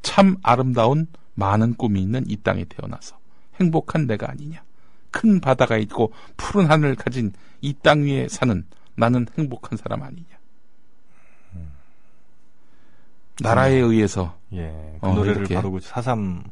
참 0.02 0.38
아름다운 0.42 1.06
많은 1.36 1.76
꿈이 1.76 2.02
있는 2.02 2.24
이 2.28 2.38
땅에 2.38 2.66
태어나서 2.66 3.18
행복한 3.60 4.08
내가 4.08 4.30
아니냐. 4.32 4.64
큰 5.12 5.40
바다가 5.40 5.78
있고 5.78 6.14
푸른 6.38 6.72
하늘을 6.72 6.96
가진 6.96 7.34
이 7.62 7.74
땅 7.74 8.04
위에 8.04 8.28
사는 8.30 8.66
나는 8.96 9.28
행복한 9.38 9.78
사람 9.78 10.02
아니냐. 10.04 10.26
나라에 13.42 13.74
의해서 13.76 14.38
예. 14.54 14.98
그 15.02 15.08
어, 15.08 15.14
노래를 15.14 15.38
이렇게. 15.42 15.56
바로 15.56 15.72
그 15.72 15.80
사삼 15.80 16.44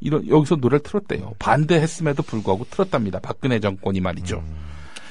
이런 0.00 0.26
여기서 0.28 0.56
노래를 0.56 0.82
틀었대요. 0.82 1.34
반대했음에도 1.38 2.22
불구하고 2.22 2.66
틀었답니다. 2.70 3.20
박근혜 3.20 3.60
정권이 3.60 4.00
말이죠. 4.00 4.38
음. 4.38 4.66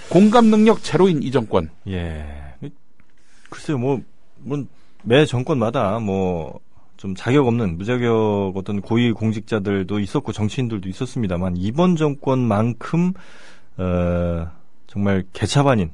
공감 0.09 0.45
능력 0.47 0.83
제로인 0.83 1.23
이 1.23 1.31
정권. 1.31 1.69
예. 1.87 2.53
글쎄요, 3.49 3.77
뭐, 3.77 4.01
뭐, 4.39 4.63
매 5.03 5.25
정권마다 5.25 5.99
뭐, 5.99 6.59
좀 6.97 7.15
자격 7.15 7.47
없는, 7.47 7.77
무자격 7.77 8.53
어떤 8.55 8.81
고위 8.81 9.11
공직자들도 9.11 9.99
있었고, 9.99 10.31
정치인들도 10.31 10.89
있었습니다만, 10.89 11.57
이번 11.57 11.95
정권만큼, 11.95 13.13
어, 13.77 14.51
정말 14.87 15.23
개차반인 15.33 15.91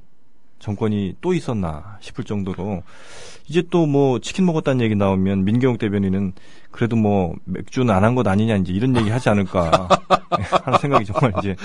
정권이 0.62 1.16
또 1.20 1.34
있었나 1.34 1.98
싶을 2.00 2.24
정도로, 2.24 2.84
이제 3.48 3.64
또 3.70 3.86
뭐, 3.86 4.20
치킨 4.20 4.46
먹었다는 4.46 4.82
얘기 4.86 4.96
나오면, 4.96 5.44
민경욱 5.44 5.80
대변인은 5.80 6.34
그래도 6.72 6.96
뭐, 6.96 7.36
맥주는 7.46 7.94
안 7.94 8.04
한 8.04 8.16
것 8.16 8.26
아니냐, 8.28 8.56
이제 8.58 8.72
이런 8.72 8.96
얘기 8.96 9.10
하지 9.10 9.28
않을까, 9.30 9.90
하는 10.64 10.80
생각이 10.80 11.06
정말 11.06 11.34
이제 11.40 11.56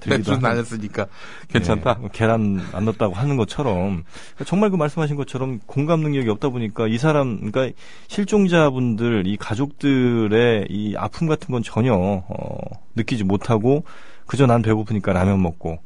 들기도 0.00 0.32
맥주는 0.32 0.44
안. 0.44 0.58
했으니까 0.58 1.06
괜찮다. 1.48 1.96
예, 1.98 2.00
뭐 2.00 2.10
계란 2.12 2.60
안 2.72 2.84
넣었다고 2.84 3.14
하는 3.14 3.36
것처럼 3.36 4.04
그러니까 4.04 4.44
정말 4.46 4.70
그 4.70 4.76
말씀하신 4.76 5.16
것처럼 5.16 5.58
공감 5.66 6.00
능력이 6.00 6.28
없다 6.30 6.50
보니까 6.50 6.86
이 6.86 6.98
사람 6.98 7.50
그러니까 7.50 7.76
실종자분들 8.06 9.26
이 9.26 9.36
가족들의 9.36 10.66
이 10.70 10.94
아픔 10.96 11.26
같은 11.26 11.50
건 11.52 11.62
전혀 11.64 11.94
어, 11.94 12.58
느끼지 12.94 13.24
못하고 13.24 13.84
그저 14.26 14.46
난 14.46 14.62
배고프니까 14.62 15.12
라면 15.12 15.42
먹고 15.42 15.78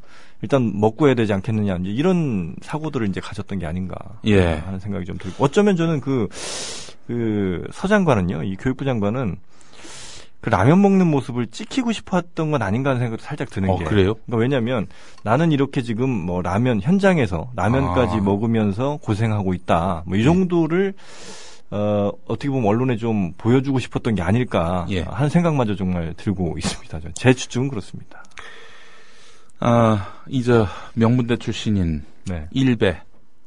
일단 0.42 0.78
먹고 0.78 1.06
해야 1.06 1.14
되지 1.14 1.32
않겠느냐 1.32 1.76
이제 1.76 1.90
이런 1.90 2.54
사고들을 2.62 3.08
이제 3.08 3.20
가졌던 3.20 3.58
게 3.58 3.66
아닌가 3.66 3.96
예. 4.26 4.54
하는 4.54 4.78
생각이 4.78 5.04
좀 5.04 5.16
들고 5.18 5.44
어쩌면 5.44 5.76
저는 5.76 6.00
그 6.00 6.28
그 7.06 7.66
서장관은요 7.72 8.42
이 8.42 8.56
교육부 8.56 8.84
장관은 8.84 9.36
그 10.40 10.50
라면 10.50 10.80
먹는 10.80 11.06
모습을 11.08 11.48
찍히고 11.48 11.92
싶었던 11.92 12.50
건 12.50 12.62
아닌가 12.62 12.90
하는 12.90 13.00
생각도 13.00 13.24
살짝 13.24 13.50
드는 13.50 13.70
어, 13.70 13.78
게 13.78 13.84
그래요? 13.84 14.14
그러니까 14.26 14.36
왜냐하면 14.36 14.86
나는 15.24 15.50
이렇게 15.50 15.82
지금 15.82 16.08
뭐 16.08 16.42
라면 16.42 16.80
현장에서 16.80 17.50
라면까지 17.56 18.16
아. 18.16 18.20
먹으면서 18.20 18.98
고생하고 19.02 19.54
있다. 19.54 20.04
뭐 20.06 20.16
이 20.18 20.24
정도를 20.24 20.94
어 21.70 22.12
어떻게 22.26 22.48
보면 22.48 22.68
언론에 22.68 22.96
좀 22.96 23.32
보여주고 23.38 23.80
싶었던 23.80 24.14
게 24.14 24.22
아닐까 24.22 24.86
예. 24.90 25.00
하는 25.02 25.28
생각마저 25.28 25.74
정말 25.74 26.14
들고 26.16 26.56
있습니다. 26.58 27.00
제 27.14 27.32
추측은 27.32 27.68
그렇습니다. 27.68 28.22
아, 29.58 30.22
이제 30.28 30.64
명문대 30.94 31.36
출신인 31.36 32.04
네, 32.26 32.48
일배 32.50 33.00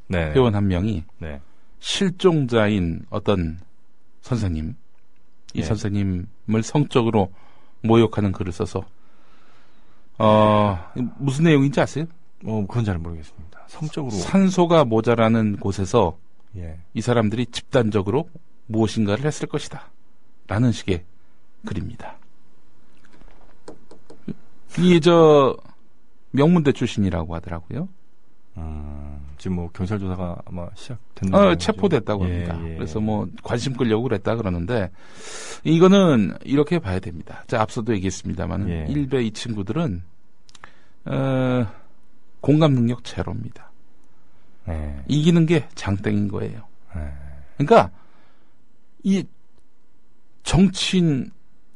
네, 0.08 0.32
회원 0.32 0.56
한 0.56 0.68
명이 0.68 1.04
네, 1.20 1.40
실종자인 1.80 3.06
어떤 3.10 3.60
선생님, 4.22 4.76
이 5.54 5.60
예. 5.60 5.64
선생님을 5.64 6.64
성적으로 6.64 7.32
모욕하는 7.82 8.32
글을 8.32 8.52
써서 8.52 8.84
어 10.18 10.78
무슨 11.18 11.46
내용인지 11.46 11.80
아세요? 11.80 12.06
어 12.46 12.66
그건 12.68 12.84
잘 12.84 12.98
모르겠습니다. 12.98 13.66
성적으로 13.68 14.12
산소가 14.12 14.86
모자라는 14.86 15.58
곳에서 15.58 16.18
예, 16.58 16.80
이 16.94 17.02
사람들이 17.02 17.46
집단적으로 17.48 18.30
무엇인가를 18.68 19.26
했을 19.26 19.48
것이다. 19.48 19.90
라는 20.48 20.72
식의 20.72 21.04
글입니다. 21.66 22.16
이, 24.78 25.00
저, 25.02 25.58
명문대 26.32 26.72
출신이라고 26.72 27.36
하더라고요. 27.36 27.90
음, 28.58 29.26
지금 29.38 29.56
뭐 29.56 29.70
경찰 29.72 30.00
조사가 30.00 30.42
아마 30.46 30.68
시작됐나? 30.76 31.38
어, 31.38 31.56
체포됐다고 31.56 32.24
합니다. 32.26 32.58
그래서 32.58 33.00
뭐, 33.00 33.28
관심 33.44 33.74
끌려고 33.74 34.04
그랬다 34.04 34.36
그러는데, 34.36 34.92
이거는 35.64 36.38
이렇게 36.44 36.80
봐야 36.80 37.00
됩니다. 37.00 37.44
자, 37.48 37.62
앞서도 37.62 37.94
얘기했습니다만, 37.94 38.70
예. 38.70 38.86
일베 38.90 39.24
이 39.24 39.32
친구들은, 39.32 40.04
어, 41.06 41.68
공감 42.42 42.74
능력 42.74 43.04
제로입니다. 43.04 43.72
네, 44.66 45.04
이기는 45.08 45.46
게 45.46 45.68
장땡인 45.76 46.28
거예요. 46.28 46.62
네. 46.96 47.12
그러니까 47.58 47.92
이 49.04 49.24
정치인 50.44 51.32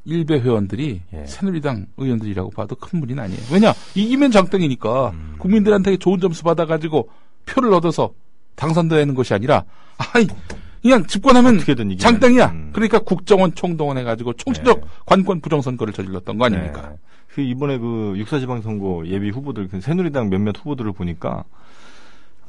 일베 0.06 0.42
회원들이 0.42 1.02
예. 1.14 1.26
새누리당 1.26 1.88
의원들이라고 1.98 2.50
봐도 2.52 2.76
큰 2.76 3.00
무리는 3.00 3.22
아니에요. 3.24 3.42
왜냐 3.52 3.74
이기면 3.96 4.32
장땡이니까 4.32 5.12
음. 5.12 5.36
국민들한테 5.40 5.98
좋은 5.98 6.20
점수 6.20 6.44
받아가지고 6.44 7.10
표를 7.46 7.74
얻어서 7.74 8.14
당선되는 8.56 9.16
것이 9.16 9.34
아니라 9.34 9.64
아이 9.98 10.28
그냥 10.82 11.06
집권하면. 11.08 11.60
장땡이야. 11.98 12.46
음. 12.48 12.70
그러니까 12.74 13.00
국정원 13.00 13.56
총동원해가지고 13.56 14.34
총체적 14.34 14.82
네. 14.82 14.88
관권 15.06 15.40
부정선거를 15.40 15.94
저질렀던 15.94 16.38
거 16.38 16.46
아닙니까? 16.46 16.90
네. 16.90 16.98
그 17.30 17.42
이번에 17.42 17.78
그 17.78 18.14
육사지방선거 18.18 19.04
예비 19.08 19.30
후보들, 19.30 19.70
그 19.70 19.80
새누리당 19.80 20.30
몇몇 20.30 20.56
후보들을 20.58 20.92
보니까 20.92 21.46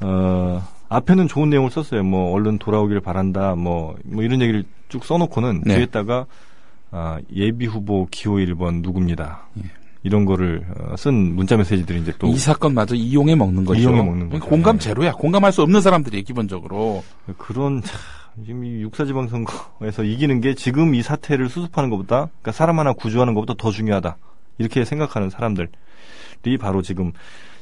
어 0.01 0.61
앞에는 0.89 1.29
좋은 1.29 1.49
내용을 1.49 1.71
썼어요. 1.71 2.03
뭐 2.03 2.33
얼른 2.33 2.59
돌아오길 2.59 2.99
바란다. 2.99 3.55
뭐, 3.55 3.95
뭐 4.03 4.21
이런 4.21 4.41
얘기를 4.41 4.65
쭉 4.89 5.05
써놓고는 5.05 5.61
네. 5.65 5.75
뒤에다가 5.75 6.25
아, 6.91 7.19
예비 7.33 7.65
후보 7.65 8.07
기호 8.11 8.35
1번 8.35 8.81
누굽니다. 8.81 9.47
예. 9.63 9.69
이런 10.03 10.23
거를 10.25 10.65
어, 10.79 10.95
쓴 10.97 11.35
문자 11.35 11.57
메시지들이 11.57 12.01
이제 12.01 12.13
또 12.19 12.27
이 12.27 12.37
사건마저 12.37 12.93
이용해 12.95 13.35
먹는 13.35 13.65
거죠. 13.65 13.79
이용해 13.79 14.03
먹는 14.03 14.29
거죠. 14.29 14.45
공감 14.45 14.77
네. 14.77 14.83
제로야. 14.83 15.13
공감할 15.13 15.51
수 15.51 15.61
없는 15.63 15.81
사람들이 15.81 16.23
기본적으로. 16.23 17.03
그런 17.37 17.81
참, 17.81 17.99
지금 18.45 18.63
이 18.65 18.81
육사지방선거에서 18.81 20.03
이기는 20.03 20.41
게 20.41 20.53
지금 20.53 20.93
이 20.93 21.01
사태를 21.01 21.49
수습하는 21.49 21.89
것보다 21.89 22.27
그러니까 22.27 22.51
사람 22.51 22.79
하나 22.79 22.93
구조하는 22.93 23.33
것보다 23.33 23.55
더 23.57 23.71
중요하다 23.71 24.17
이렇게 24.59 24.85
생각하는 24.85 25.29
사람들이 25.29 25.69
바로 26.59 26.81
지금 26.81 27.11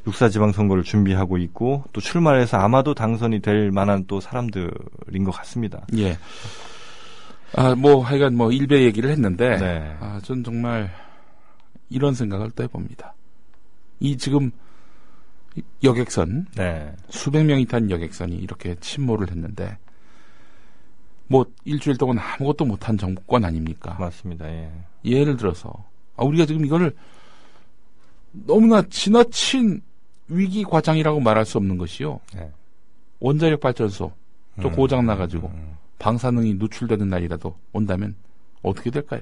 육사지방선거를 0.05 0.83
준비하고 0.83 1.37
있고 1.37 1.85
또 1.93 2.01
출마해서 2.01 2.57
아마도 2.57 2.93
당선이 2.93 3.39
될 3.39 3.71
만한 3.71 4.03
또 4.07 4.19
사람들인 4.19 5.23
것 5.23 5.31
같습니다. 5.31 5.85
예. 5.97 6.17
아, 7.55 7.75
뭐, 7.75 8.03
하여간 8.03 8.35
뭐, 8.35 8.51
일배 8.51 8.83
얘기를 8.83 9.09
했는데, 9.09 9.57
네. 9.57 9.97
아, 9.99 10.19
전 10.23 10.43
정말 10.43 10.89
이런 11.89 12.13
생각을 12.13 12.51
또 12.51 12.63
해봅니다. 12.63 13.13
이 13.99 14.17
지금 14.17 14.51
여객선, 15.83 16.47
네, 16.55 16.93
수백 17.09 17.45
명이 17.45 17.65
탄 17.65 17.89
여객선이 17.89 18.35
이렇게 18.35 18.75
침몰을 18.79 19.29
했는데, 19.29 19.77
뭐, 21.27 21.45
일주일 21.63 21.97
동안 21.97 22.17
아무것도 22.19 22.65
못한 22.65 22.97
정권 22.97 23.45
아닙니까? 23.45 23.95
맞습니다. 23.99 24.47
예. 24.47 24.71
예를 25.05 25.37
들어서, 25.37 25.71
아, 26.15 26.23
우리가 26.23 26.45
지금 26.45 26.65
이거를 26.65 26.95
너무나 28.31 28.81
지나친 28.89 29.81
위기 30.27 30.63
과장이라고 30.63 31.19
말할 31.19 31.45
수 31.45 31.59
없는 31.59 31.77
것이요. 31.77 32.19
네. 32.35 32.51
원자력 33.19 33.59
발전소, 33.59 34.11
또 34.61 34.67
음, 34.67 34.71
고장 34.75 35.05
나가지고, 35.05 35.47
음, 35.47 35.77
방사능이 36.03 36.55
누출되는 36.55 37.07
날이라도 37.09 37.55
온다면 37.71 38.15
어떻게 38.61 38.89
될까요? 38.91 39.21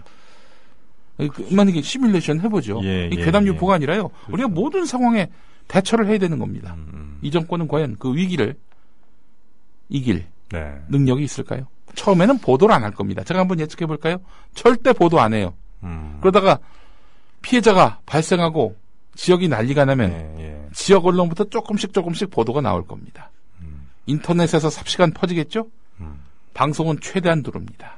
그, 1.18 1.48
만약에 1.52 1.84
시뮬레이션 1.84 2.40
해보죠. 2.42 2.82
예, 2.84 3.08
이 3.08 3.18
예, 3.20 3.24
괴담 3.24 3.44
예. 3.44 3.50
유포가 3.50 3.76
아니라요. 3.76 4.10
우리가 4.30 4.48
모든 4.48 4.86
상황에 4.86 5.30
대처를 5.68 6.08
해야 6.08 6.18
되는 6.18 6.40
겁니다. 6.40 6.74
음, 6.74 6.90
음. 6.92 7.20
이 7.22 7.30
정권은 7.30 7.68
과연 7.68 7.98
그 8.00 8.16
위기를 8.16 8.56
이길 9.90 10.26
네. 10.50 10.82
능력이 10.90 11.24
있을까요? 11.24 11.68
처음에는 11.94 12.40
보도를 12.40 12.74
안 12.74 12.84
할 12.84 12.92
겁니다. 12.96 13.24
제가 13.24 13.42
한번 13.42 13.60
예측해 13.60 13.86
볼까요? 13.86 14.18
절대 14.56 14.92
보도 14.92 15.20
안 15.20 15.34
해요. 15.36 15.54
음. 15.84 16.18
그러다가 16.20 16.58
피해자가 17.44 18.00
발생하고 18.08 18.76
지역이 19.14 19.50
난리가 19.50 19.86
나면 19.86 20.12
예, 20.12 20.44
예. 20.44 20.70
지역 20.74 21.06
언론부터 21.06 21.44
조금씩 21.46 21.94
조금씩 21.94 22.32
보도가 22.32 22.62
나올 22.62 22.88
겁니다. 22.88 23.30
음, 23.60 23.88
인터넷에서 24.08 24.72
삽시간 24.72 25.12
퍼지겠죠? 25.12 25.68
음. 26.00 26.20
방송은 26.54 27.00
최대한 27.02 27.44
두릅니다. 27.44 27.98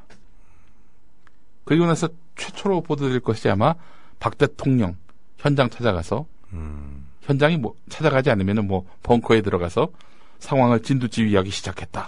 그리고 1.65 1.85
나서 1.85 2.07
최초로 2.35 2.81
보도될 2.81 3.19
것이 3.19 3.49
아마 3.49 3.75
박 4.19 4.37
대통령 4.37 4.95
현장 5.37 5.69
찾아가서 5.69 6.25
음. 6.53 7.07
현장이 7.21 7.57
뭐 7.57 7.75
찾아가지 7.89 8.29
않으면은 8.29 8.67
뭐 8.67 8.85
벙커에 9.03 9.41
들어가서 9.41 9.89
상황을 10.39 10.81
진두지휘하기 10.81 11.49
시작했다. 11.49 12.07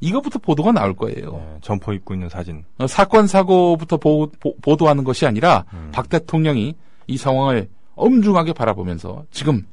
이거부터 0.00 0.38
보도가 0.38 0.72
나올 0.72 0.94
거예요. 0.96 1.32
네, 1.32 1.58
점퍼 1.60 1.92
입고 1.92 2.14
있는 2.14 2.28
사진. 2.28 2.64
어, 2.78 2.86
사건 2.86 3.26
사고부터 3.26 3.98
보, 3.98 4.30
도하는 4.76 5.04
것이 5.04 5.26
아니라 5.26 5.64
음. 5.72 5.90
박 5.92 6.08
대통령이 6.08 6.74
이 7.06 7.16
상황을 7.16 7.68
엄중하게 7.96 8.54
바라보면서 8.54 9.24
지금 9.30 9.66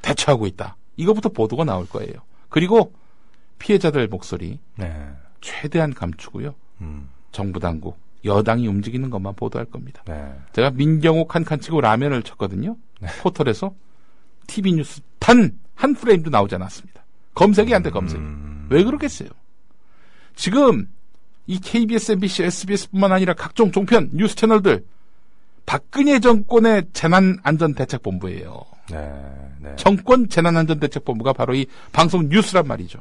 대처하고 0.00 0.46
있다. 0.46 0.76
이거부터 0.96 1.30
보도가 1.30 1.64
나올 1.64 1.86
거예요. 1.88 2.12
그리고 2.48 2.92
피해자들 3.58 4.06
목소리 4.08 4.58
네. 4.76 5.10
최대한 5.40 5.92
감추고요. 5.94 6.54
음. 6.80 7.08
정부 7.32 7.60
당국, 7.60 7.98
여당이 8.24 8.66
움직이는 8.66 9.10
것만 9.10 9.34
보도할 9.34 9.66
겁니다. 9.66 10.02
네. 10.06 10.32
제가 10.52 10.70
민경호 10.70 11.26
칸칸 11.26 11.60
치고 11.60 11.80
라면을 11.80 12.22
쳤거든요. 12.22 12.76
네. 13.00 13.08
포털에서 13.22 13.74
TV 14.46 14.72
뉴스 14.72 15.00
단 15.18 15.58
한 15.78 15.94
프레임도 15.94 16.30
나오지 16.30 16.56
않았습니다. 16.56 17.04
검색이 17.34 17.72
안 17.72 17.82
돼, 17.82 17.90
검색. 17.90 18.18
음. 18.18 18.66
왜 18.68 18.82
그러겠어요? 18.82 19.28
지금 20.34 20.88
이 21.46 21.60
KBS, 21.60 22.12
MBC, 22.12 22.42
SBS뿐만 22.42 23.12
아니라 23.12 23.32
각종 23.32 23.70
종편 23.70 24.10
뉴스 24.12 24.34
채널들 24.34 24.84
박근혜 25.66 26.18
정권의 26.18 26.86
재난안전대책본부예요. 26.92 28.64
네. 28.90 29.22
네. 29.60 29.76
정권 29.76 30.28
재난안전대책본부가 30.28 31.32
바로 31.32 31.54
이 31.54 31.66
방송 31.92 32.28
뉴스란 32.28 32.66
말이죠. 32.66 32.98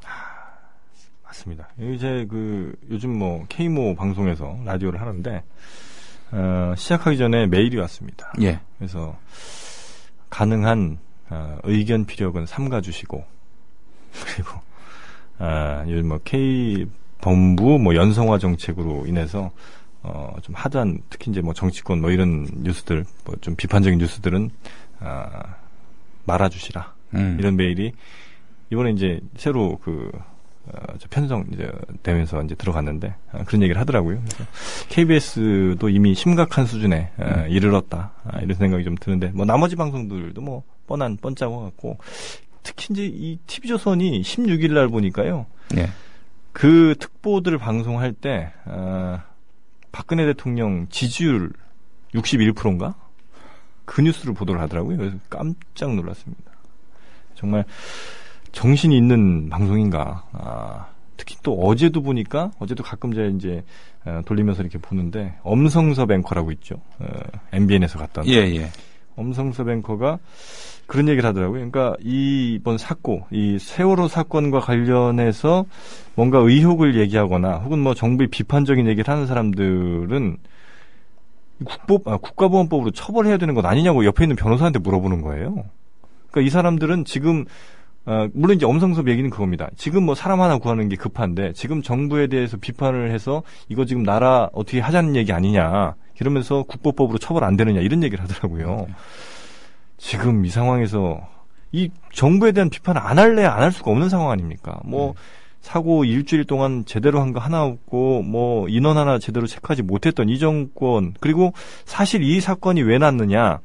맞습니다. 1.38 1.68
이제 1.80 2.26
그 2.30 2.76
요즘 2.90 3.18
뭐 3.18 3.46
K모 3.50 3.96
방송에서 3.96 4.58
라디오를 4.66 5.00
하는데 5.00 5.44
어, 6.32 6.74
시작하기 6.76 7.18
전에 7.18 7.48
메일이 7.48 7.78
왔습니다. 7.78 8.34
예. 8.42 8.60
그래서 8.78 9.18
가능한 10.30 10.98
어, 11.30 11.58
의견 11.64 12.06
피력은 12.06 12.46
삼가 12.46 12.82
주시고 12.82 13.24
그리고 14.26 14.52
아, 15.40 15.86
요즘 15.88 16.08
뭐 16.10 16.20
K 16.24 16.86
본부 17.22 17.78
뭐 17.78 17.96
연성화 17.96 18.40
정책으로 18.40 19.06
인해서 19.06 19.52
어, 20.04 20.36
좀 20.42 20.56
하단 20.56 21.00
특히 21.10 21.32
이제 21.32 21.42
뭐 21.42 21.54
정치권 21.54 22.02
뭐 22.02 22.12
이런 22.12 22.48
뉴스들 22.64 23.06
뭐 23.26 23.36
좀 23.42 23.56
비판적인 23.56 24.00
뉴스들은 24.00 24.50
아, 25.00 25.56
말아주시라 26.26 26.94
음. 27.14 27.38
이런 27.40 27.56
메일이 27.56 27.94
이번에 28.70 28.92
이제 28.92 29.20
새로 29.38 29.78
그 29.78 30.12
어, 30.74 30.94
저 30.98 31.08
편성 31.10 31.46
이제 31.54 31.72
되면서 32.04 32.42
이제 32.44 32.56
들어갔는데 32.56 33.16
아, 33.32 33.44
그런 33.44 33.62
얘기를 33.62 33.80
하더라고요. 33.80 34.20
그래서 34.20 34.46
KBS도 34.90 35.90
이미 35.90 36.14
심각한 36.14 36.66
수준에 36.66 37.12
어, 37.18 37.46
이르렀다 37.48 38.12
아, 38.24 38.40
이런 38.40 38.56
생각이 38.56 38.84
좀 38.84 38.96
드는데 39.00 39.28
뭐 39.28 39.46
나머지 39.46 39.76
방송들도 39.76 40.42
뭐 40.42 40.64
뻔한 40.88 41.18
뻔짜고 41.18 41.64
같고 41.64 41.98
특히 42.64 42.88
이제 42.92 43.06
이 43.06 43.40
TV조선이 43.48 44.22
16일 44.22 44.74
날 44.74 44.88
보니까요. 44.90 45.46
예. 45.78 45.90
그 46.52 46.96
특보들을 47.00 47.58
방송할 47.58 48.14
때 48.14 48.52
아, 48.66 49.24
박근혜 49.92 50.26
대통령 50.26 50.88
지지율 50.90 51.52
61%인가 52.14 52.96
그 53.86 54.02
뉴스를 54.02 54.34
보도를 54.34 54.60
하더라고요. 54.62 54.98
그래서 54.98 55.18
깜짝 55.30 55.96
놀랐습니다. 55.96 56.52
정말 57.36 57.64
정신이 58.52 58.98
있는 58.98 59.50
방송인가. 59.50 60.24
아, 60.32 60.88
특히 61.18 61.36
또 61.44 61.60
어제도 61.60 62.02
보니까 62.02 62.52
어제도 62.60 62.84
가끔 62.84 63.14
제가 63.14 63.28
이제 63.30 63.64
어, 64.06 64.22
돌리면서 64.26 64.62
이렇게 64.62 64.78
보는데 64.78 65.36
엄성섭 65.44 66.12
앵커라고 66.12 66.52
있죠. 66.54 66.76
어, 67.00 67.08
MBN에서 67.52 68.00
갔던 68.00 68.28
예, 68.28 68.34
예. 68.34 68.70
엄성섭 69.16 69.70
앵커가 69.70 70.20
그런 70.86 71.10
얘기를 71.10 71.28
하더라고요. 71.28 71.70
그러니까 71.70 71.98
이번 72.02 72.78
사고, 72.78 73.26
이 73.30 73.58
세월호 73.60 74.08
사건과 74.08 74.62
관련해서 74.62 75.66
뭔가 76.16 76.40
의혹을 76.40 76.98
얘기하거나 76.98 77.58
혹은 77.58 77.80
뭐 77.80 77.94
정부의 77.94 78.30
비판적인 78.30 78.88
얘기를 78.88 79.12
하는 79.14 79.28
사람들은 79.28 80.38
국법, 81.66 82.08
아, 82.08 82.18
국가보안법으로 82.18 82.92
처벌해야 82.92 83.38
되는 83.38 83.54
것 83.54 83.66
아니냐고 83.66 84.06
옆에 84.06 84.24
있는 84.24 84.36
변호사한테 84.36 84.80
물어보는 84.80 85.22
거예요. 85.22 85.66
그러니까 86.32 86.48
이 86.48 86.50
사람들은 86.50 87.06
지금 87.06 87.46
어, 88.08 88.28
물론 88.34 88.56
이제 88.56 88.66
엄성섭 88.66 89.10
얘기는 89.10 89.30
그겁니다. 89.30 89.70
지금 89.76 90.04
뭐 90.04 90.16
사람 90.16 90.40
하나 90.42 90.58
구하는 90.58 90.88
게 90.88 90.96
급한데 90.96 91.52
지금 91.54 91.82
정부에 91.82 92.28
대해서 92.28 92.56
비판을 92.58 93.12
해서 93.12 93.44
이거 93.68 93.84
지금 93.86 94.04
나라 94.04 94.50
어떻게 94.54 94.80
하자는 94.80 95.16
얘기 95.18 95.34
아니냐 95.34 95.94
이러면서 96.20 96.64
국보법으로 96.64 97.18
처벌 97.20 97.44
안 97.44 97.58
되느냐 97.58 97.82
이런 97.82 98.02
얘기를 98.04 98.24
하더라고요. 98.24 98.88
지금 99.98 100.46
이 100.46 100.50
상황에서 100.50 101.20
이 101.74 101.90
정부에 102.14 102.54
대한 102.54 102.70
비판을 102.70 103.02
안 103.02 103.20
할래 103.20 103.44
안할 103.44 103.74
수가 103.74 103.92
없는 103.92 104.08
상황 104.08 104.32
아닙니까? 104.32 104.80
뭐 104.86 105.14
사고 105.60 106.06
일주일 106.06 106.46
동안 106.46 106.86
제대로 106.86 107.20
한 107.20 107.34
거 107.34 107.42
하나 107.42 107.66
없고 107.66 108.22
뭐 108.22 108.70
인원 108.70 108.96
하나 108.98 109.20
제대로 109.20 109.48
체크하지 109.48 109.82
못했던 109.82 110.30
이 110.30 110.40
정권 110.40 111.14
그리고 111.20 111.52
사실 111.84 112.24
이 112.24 112.40
사건이 112.40 112.84
왜 112.84 112.98
났느냐? 113.00 113.60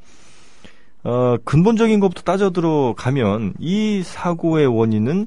어, 1.05 1.37
근본적인 1.45 2.01
것부터 2.01 2.23
따져 2.23 2.51
들어가면 2.51 3.55
이 3.59 4.03
사고의 4.05 4.67
원인은 4.67 5.27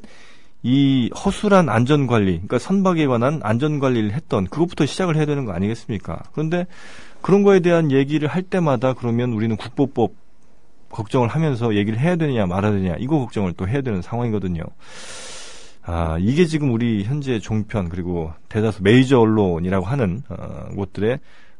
이 0.63 1.11
허술한 1.13 1.69
안전관리, 1.69 2.31
그러니까 2.31 2.57
선박에 2.57 3.05
관한 3.05 3.39
안전관리를 3.43 4.13
했던 4.13 4.45
그것부터 4.45 4.85
시작을 4.85 5.15
해야 5.15 5.25
되는 5.25 5.45
거 5.45 5.51
아니겠습니까? 5.51 6.23
그런데 6.31 6.65
그런 7.21 7.43
거에 7.43 7.59
대한 7.59 7.91
얘기를 7.91 8.27
할 8.27 8.41
때마다 8.41 8.93
그러면 8.93 9.33
우리는 9.33 9.55
국보법 9.57 10.13
걱정을 10.89 11.27
하면서 11.27 11.75
얘기를 11.75 11.99
해야 11.99 12.15
되느냐 12.15 12.45
말아야 12.45 12.71
되느냐 12.71 12.95
이거 12.99 13.19
걱정을 13.19 13.53
또 13.53 13.67
해야 13.67 13.81
되는 13.81 14.01
상황이거든요. 14.01 14.63
아, 15.83 16.17
이게 16.19 16.45
지금 16.45 16.71
우리 16.71 17.03
현재 17.03 17.39
종편 17.39 17.89
그리고 17.89 18.33
대다수 18.49 18.81
메이저 18.81 19.19
언론이라고 19.19 19.85
하는 19.85 20.23
어, 20.29 20.69
곳들의 20.75 21.19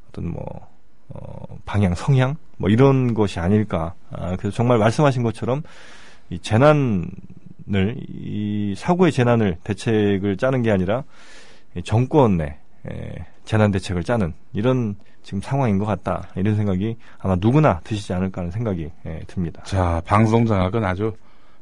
어떤 0.09 0.31
뭐 0.31 0.43
어, 1.09 1.57
방향, 1.65 1.93
성향 1.95 2.35
뭐 2.57 2.69
이런 2.69 3.13
것이 3.13 3.39
아닐까. 3.39 3.93
아, 4.11 4.35
그래서 4.37 4.55
정말 4.55 4.77
말씀하신 4.77 5.23
것처럼 5.23 5.63
이 6.29 6.39
재난을 6.39 7.05
이 7.67 8.73
사고의 8.77 9.11
재난을 9.11 9.57
대책을 9.63 10.37
짜는 10.37 10.61
게 10.61 10.71
아니라 10.71 11.03
이 11.75 11.83
정권의 11.83 12.57
에, 12.87 13.25
재난 13.43 13.71
대책을 13.71 14.03
짜는 14.03 14.33
이런 14.53 14.95
지금 15.23 15.41
상황인 15.41 15.77
것 15.77 15.85
같다. 15.85 16.29
이런 16.35 16.55
생각이 16.55 16.97
아마 17.19 17.35
누구나 17.35 17.79
드시지 17.83 18.13
않을까 18.13 18.41
하는 18.41 18.51
생각이 18.51 18.89
예, 19.05 19.21
듭니다. 19.27 19.63
자, 19.63 20.01
방송 20.05 20.45
장악은 20.45 20.83
아주 20.83 21.13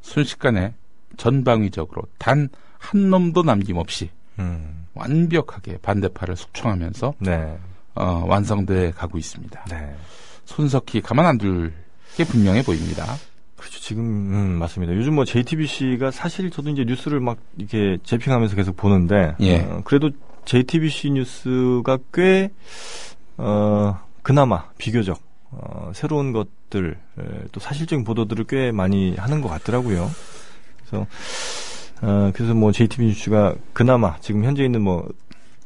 순식간에 0.02 0.74
전방위적으로 1.18 2.04
단 2.18 2.50
한 2.84 3.10
놈도 3.10 3.44
남김없이 3.44 4.10
음, 4.40 4.86
완벽하게 4.94 5.78
반대파를 5.78 6.36
숙청하면서 6.36 7.14
네, 7.20 7.58
어, 7.96 8.24
완성돼 8.28 8.92
가고 8.92 9.18
있습니다. 9.18 9.66
네. 9.70 9.96
손석희 10.46 11.02
가만 11.02 11.26
안 11.26 11.38
둘 11.38 11.74
게 12.16 12.24
분명해 12.26 12.62
보입니다. 12.64 13.06
그렇죠. 13.58 13.80
지금 13.80 14.04
음, 14.04 14.60
맞습니다. 14.60 14.94
요즘 14.96 15.16
뭐 15.16 15.26
JTBC가 15.26 16.12
사실 16.12 16.52
저도 16.52 16.70
이제 16.70 16.84
뉴스를 16.86 17.20
막 17.20 17.38
이렇게 17.58 17.98
재핑하면서 18.04 18.56
계속 18.56 18.76
보는데 18.78 19.34
예. 19.40 19.62
어, 19.62 19.82
그래도 19.84 20.12
JTBC 20.46 21.10
뉴스가 21.12 21.98
꽤 22.14 22.52
어, 23.38 24.00
그나마 24.22 24.66
비교적 24.78 25.20
어, 25.50 25.92
새로운 25.96 26.34
것들 26.34 26.98
에, 27.20 27.24
또 27.52 27.60
사실적인 27.60 28.04
보도들을 28.04 28.46
꽤 28.46 28.72
많이 28.72 29.16
하는 29.16 29.42
것 29.42 29.50
같더라고요. 29.50 30.12
그래서 30.86 31.08
어, 32.02 32.32
그래서 32.36 32.54
뭐 32.54 32.72
JTBC 32.72 33.08
뉴스가 33.08 33.56
그나마 33.72 34.18
지금 34.20 34.44
현재 34.44 34.64
있는 34.64 34.82
뭐 34.82 35.08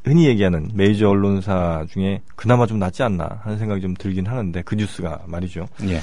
흔히 0.08 0.28
얘기하는 0.28 0.72
메이저 0.74 1.10
언론사 1.10 1.86
중에 1.92 2.22
그나마 2.36 2.66
좀 2.66 2.80
낫지 2.80 3.04
않나 3.04 3.42
하는 3.44 3.58
생각이 3.58 3.82
좀 3.82 3.94
들긴 3.94 4.26
하는데 4.28 4.62
그 4.64 4.76
뉴스가 4.76 5.24
말이죠. 5.28 5.68
예. 5.88 6.00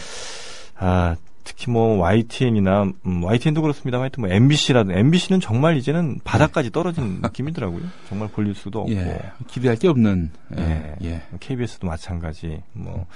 아, 0.76 1.16
특히 1.44 1.70
뭐 1.70 1.98
YTN이나 1.98 2.84
음, 3.06 3.22
YTN도 3.22 3.60
그렇습니다. 3.60 4.00
하여튼 4.00 4.22
뭐 4.22 4.30
MBC라든 4.30 4.96
MBC는 4.96 5.40
정말 5.40 5.76
이제는 5.76 6.18
바닥까지 6.24 6.70
떨어진 6.70 7.20
느낌이더라고요. 7.22 7.82
정말 8.08 8.28
볼릴 8.28 8.54
수도 8.54 8.80
없고. 8.80 8.92
예. 8.92 9.20
기대할 9.46 9.76
게 9.76 9.88
없는 9.88 10.30
예. 10.58 10.62
예. 10.62 10.94
예. 11.08 11.22
KBS도 11.40 11.86
마찬가지. 11.86 12.62
뭐 12.72 13.06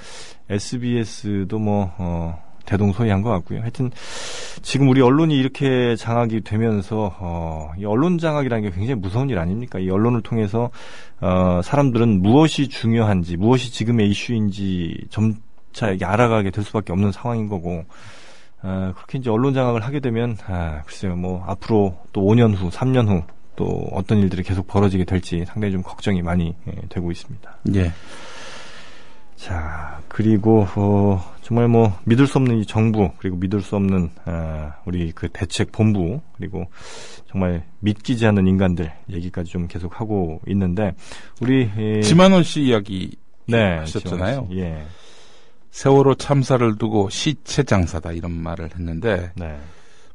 SBS도 0.50 1.58
뭐 1.58 1.92
어, 1.98 2.42
대동소이한 2.68 3.22
것 3.22 3.30
같고요. 3.30 3.60
하여튼 3.60 3.90
지금 4.62 4.88
우리 4.88 5.00
언론이 5.00 5.36
이렇게 5.36 5.96
장악이 5.96 6.42
되면서 6.42 7.14
어, 7.18 7.72
이 7.78 7.84
언론 7.84 8.18
장악이라는 8.18 8.68
게 8.68 8.74
굉장히 8.74 9.00
무서운 9.00 9.30
일 9.30 9.38
아닙니까? 9.38 9.78
이 9.78 9.90
언론을 9.90 10.22
통해서 10.22 10.70
어, 11.20 11.60
사람들은 11.62 12.22
무엇이 12.22 12.68
중요한지, 12.68 13.36
무엇이 13.36 13.72
지금의 13.72 14.08
이슈인지 14.10 15.06
점차 15.10 15.90
이게 15.90 16.04
알아가게 16.04 16.50
될 16.50 16.64
수밖에 16.64 16.92
없는 16.92 17.12
상황인 17.12 17.48
거고. 17.48 17.84
어, 18.60 18.92
그렇게 18.96 19.18
이제 19.18 19.30
언론 19.30 19.54
장악을 19.54 19.84
하게 19.84 20.00
되면 20.00 20.36
아, 20.48 20.82
글쎄요, 20.84 21.14
뭐 21.14 21.44
앞으로 21.46 21.96
또 22.12 22.22
5년 22.22 22.56
후, 22.56 22.70
3년 22.70 23.06
후 23.06 23.22
또 23.58 23.88
어떤 23.90 24.18
일들이 24.18 24.44
계속 24.44 24.68
벌어지게 24.68 25.04
될지 25.04 25.44
상당히 25.44 25.72
좀 25.72 25.82
걱정이 25.82 26.22
많이 26.22 26.54
예, 26.68 26.72
되고 26.88 27.10
있습니다. 27.10 27.56
예. 27.74 27.92
자, 29.38 30.00
그리고 30.08 30.66
어, 30.74 31.34
정말 31.42 31.68
뭐 31.68 31.98
믿을 32.04 32.26
수 32.26 32.38
없는 32.38 32.58
이 32.58 32.66
정부 32.66 33.10
그리고 33.18 33.36
믿을 33.36 33.60
수 33.60 33.76
없는 33.76 34.10
아, 34.24 34.74
우리 34.84 35.12
그 35.12 35.28
대책 35.28 35.72
본부 35.72 36.20
그리고 36.36 36.66
정말 37.30 37.64
믿기지 37.80 38.26
않는 38.26 38.46
인간들 38.46 38.92
얘기까지 39.10 39.50
좀 39.50 39.66
계속 39.68 40.00
하고 40.00 40.40
있는데 40.48 40.94
우리 41.40 41.70
예, 41.78 42.00
지만원 42.02 42.42
씨 42.42 42.62
이야기 42.62 43.16
네, 43.46 43.76
하셨잖아요. 43.78 44.48
씨, 44.50 44.58
예, 44.58 44.84
세월호 45.70 46.16
참사를 46.16 46.76
두고 46.76 47.08
시체 47.08 47.62
장사다 47.62 48.12
이런 48.12 48.32
말을 48.32 48.70
했는데 48.74 49.30
네, 49.36 49.58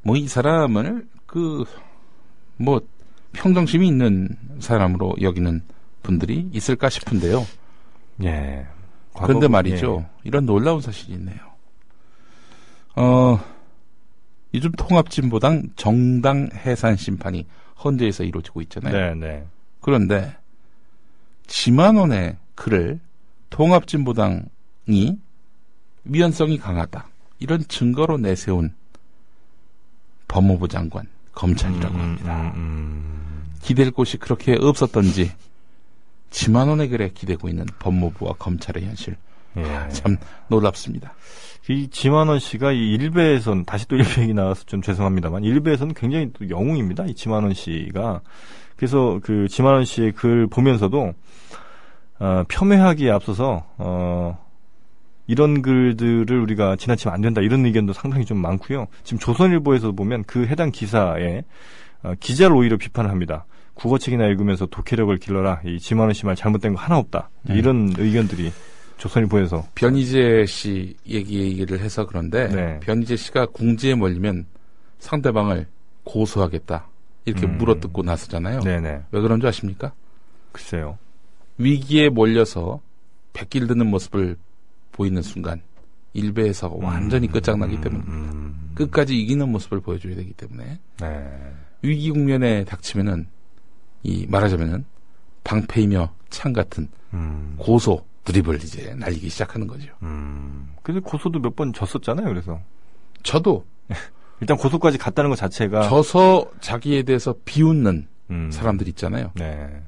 뭐이 0.04 0.28
사람을 0.28 1.08
그 1.26 1.64
뭐 2.58 2.82
평정심이 3.34 3.88
있는 3.88 4.30
사람으로 4.60 5.16
여기는 5.22 5.62
분들이 6.04 6.48
있을까 6.54 6.90
싶은데요. 6.90 7.46
예. 8.24 8.66
그런데 9.16 9.48
말이죠. 9.48 10.06
이런 10.24 10.46
놀라운 10.46 10.82
사실이 10.82 11.14
있네요. 11.14 11.38
어, 12.96 13.40
요즘 14.54 14.72
통합진보당 14.72 15.70
정당 15.76 16.50
해산 16.54 16.96
심판이 16.96 17.46
헌재에서 17.84 18.24
이루어지고 18.24 18.62
예. 18.62 18.64
있잖아요. 18.64 19.16
네, 19.16 19.28
네. 19.28 19.48
그런데 19.82 20.36
지만원의 21.48 22.38
글을 22.56 23.00
통합진보당이 23.50 24.40
위헌성이 26.06 26.58
강하다. 26.58 27.08
이런 27.40 27.64
증거로 27.68 28.18
내세운 28.18 28.74
법무부 30.28 30.68
장관, 30.68 31.08
검찰이라고 31.34 31.98
합니다. 31.98 32.54
음, 32.56 32.56
음, 32.56 33.54
기댈 33.62 33.92
곳이 33.92 34.18
그렇게 34.18 34.56
없었던지 34.60 35.32
지만원의 36.34 36.90
글에 36.90 37.12
기대고 37.14 37.48
있는 37.48 37.66
법무부와 37.80 38.34
검찰의 38.34 38.84
현실 38.84 39.16
음. 39.56 39.64
예. 39.64 39.90
참 39.90 40.18
놀랍습니다. 40.50 41.14
이 41.70 41.88
지만원 41.90 42.40
씨가 42.40 42.74
이 42.74 42.94
일베에선 42.96 43.66
다시 43.66 43.88
또 43.88 43.96
일베 43.96 44.24
얘기 44.24 44.34
나와서 44.34 44.64
좀 44.66 44.82
죄송합니다만 44.82 45.44
일베에서는 45.44 45.94
굉장히 45.94 46.32
또 46.34 46.50
영웅입니다. 46.50 47.06
이 47.06 47.14
지만원 47.14 47.54
씨가 47.54 48.22
그래서 48.76 49.20
그 49.24 49.48
지만원 49.48 49.86
씨의 49.86 50.14
글 50.14 50.48
보면서도 50.48 51.14
어, 52.20 52.44
폄훼하기에 52.48 53.12
앞서서 53.12 53.66
어, 53.78 54.38
이런 55.28 55.62
글들을 55.62 56.38
우리가 56.38 56.76
지나치면 56.76 57.14
안 57.14 57.22
된다 57.22 57.42
이런 57.42 57.66
의견도 57.66 57.94
상당히 57.94 58.26
좀 58.26 58.40
많고요. 58.40 58.88
지금 59.04 59.20
조선일보에서 59.20 59.92
보면 59.92 60.24
그 60.26 60.48
해당 60.48 60.72
기사에 60.72 61.44
어, 62.02 62.14
기자를 62.20 62.56
오히려 62.56 62.76
비판을 62.76 63.10
합니다. 63.12 63.46
국어책이나 63.74 64.26
읽으면서 64.28 64.66
독해력을 64.66 65.16
길러라. 65.18 65.62
이 65.66 65.80
지만원 65.80 66.14
씨말 66.14 66.36
잘못된 66.36 66.74
거 66.74 66.80
하나 66.80 66.98
없다. 66.98 67.30
네. 67.44 67.56
이런 67.56 67.94
의견들이 67.98 68.52
조선일보에서 68.98 69.68
변희재 69.76 70.46
씨 70.46 70.96
얘기 71.08 71.42
얘기를 71.42 71.80
해서 71.80 72.06
그런데 72.06 72.48
네. 72.48 72.80
변희재 72.82 73.16
씨가 73.16 73.48
궁지에 73.48 73.96
몰리면 73.96 74.46
상대방을 75.00 75.68
고소하겠다 76.04 76.88
이렇게 77.26 77.46
음. 77.46 77.58
물어뜯고 77.58 78.04
나서잖아요. 78.04 78.62
네네 78.62 79.02
왜 79.12 79.22
그런 79.22 79.40
줄 79.40 79.50
아십니까? 79.50 79.94
글쎄요. 80.52 80.98
위기에 81.58 82.10
몰려서 82.10 82.82
백길 83.34 83.68
드는 83.68 83.88
모습을 83.88 84.38
보이는 84.92 85.22
순간 85.22 85.62
일베에서 86.14 86.74
완전히 86.80 87.28
끝장나기 87.28 87.82
때문에 87.82 88.04
음, 88.08 88.72
끝까지 88.76 89.20
이기는 89.20 89.50
모습을 89.50 89.82
보여줘야 89.82 90.16
되기 90.16 90.32
때문에 90.34 90.80
네. 91.00 91.54
위기 91.82 92.12
국면에 92.12 92.64
닥치면은 92.66 93.28
이 94.04 94.26
말하자면은 94.28 94.86
방패이며 95.44 96.14
창 96.30 96.54
같은 96.54 96.88
음, 97.14 97.56
고소 97.58 98.06
드립을 98.26 98.56
이제 98.64 98.94
날리기 98.96 99.30
시작하는 99.30 99.68
거죠. 99.68 99.90
음. 100.02 100.74
근데 100.82 101.00
고소도 101.00 101.40
몇 101.40 101.56
번 101.56 101.74
졌었잖아요. 101.74 102.28
그래서 102.28 102.60
저도 103.24 103.66
일단 104.42 104.58
고소까지 104.58 104.98
갔다는 104.98 105.30
것 105.30 105.36
자체가 105.38 105.88
져서 105.90 106.52
자기에 106.62 107.04
대해서 107.04 107.36
비웃는 107.46 108.08
음, 108.32 108.52
사람들 108.52 108.88
있잖아요. 108.90 109.32
네. 109.36 109.82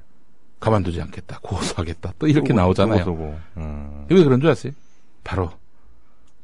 가만두지 0.60 1.02
않겠다, 1.02 1.40
고소하겠다, 1.42 2.14
또 2.18 2.28
이렇게 2.28 2.50
또 2.50 2.56
나오잖아요. 2.56 3.00
고소고. 3.00 3.38
음. 3.58 4.06
왜 4.10 4.24
그런 4.24 4.40
줄 4.42 4.50
아세요? 4.50 4.72
바로 5.24 5.52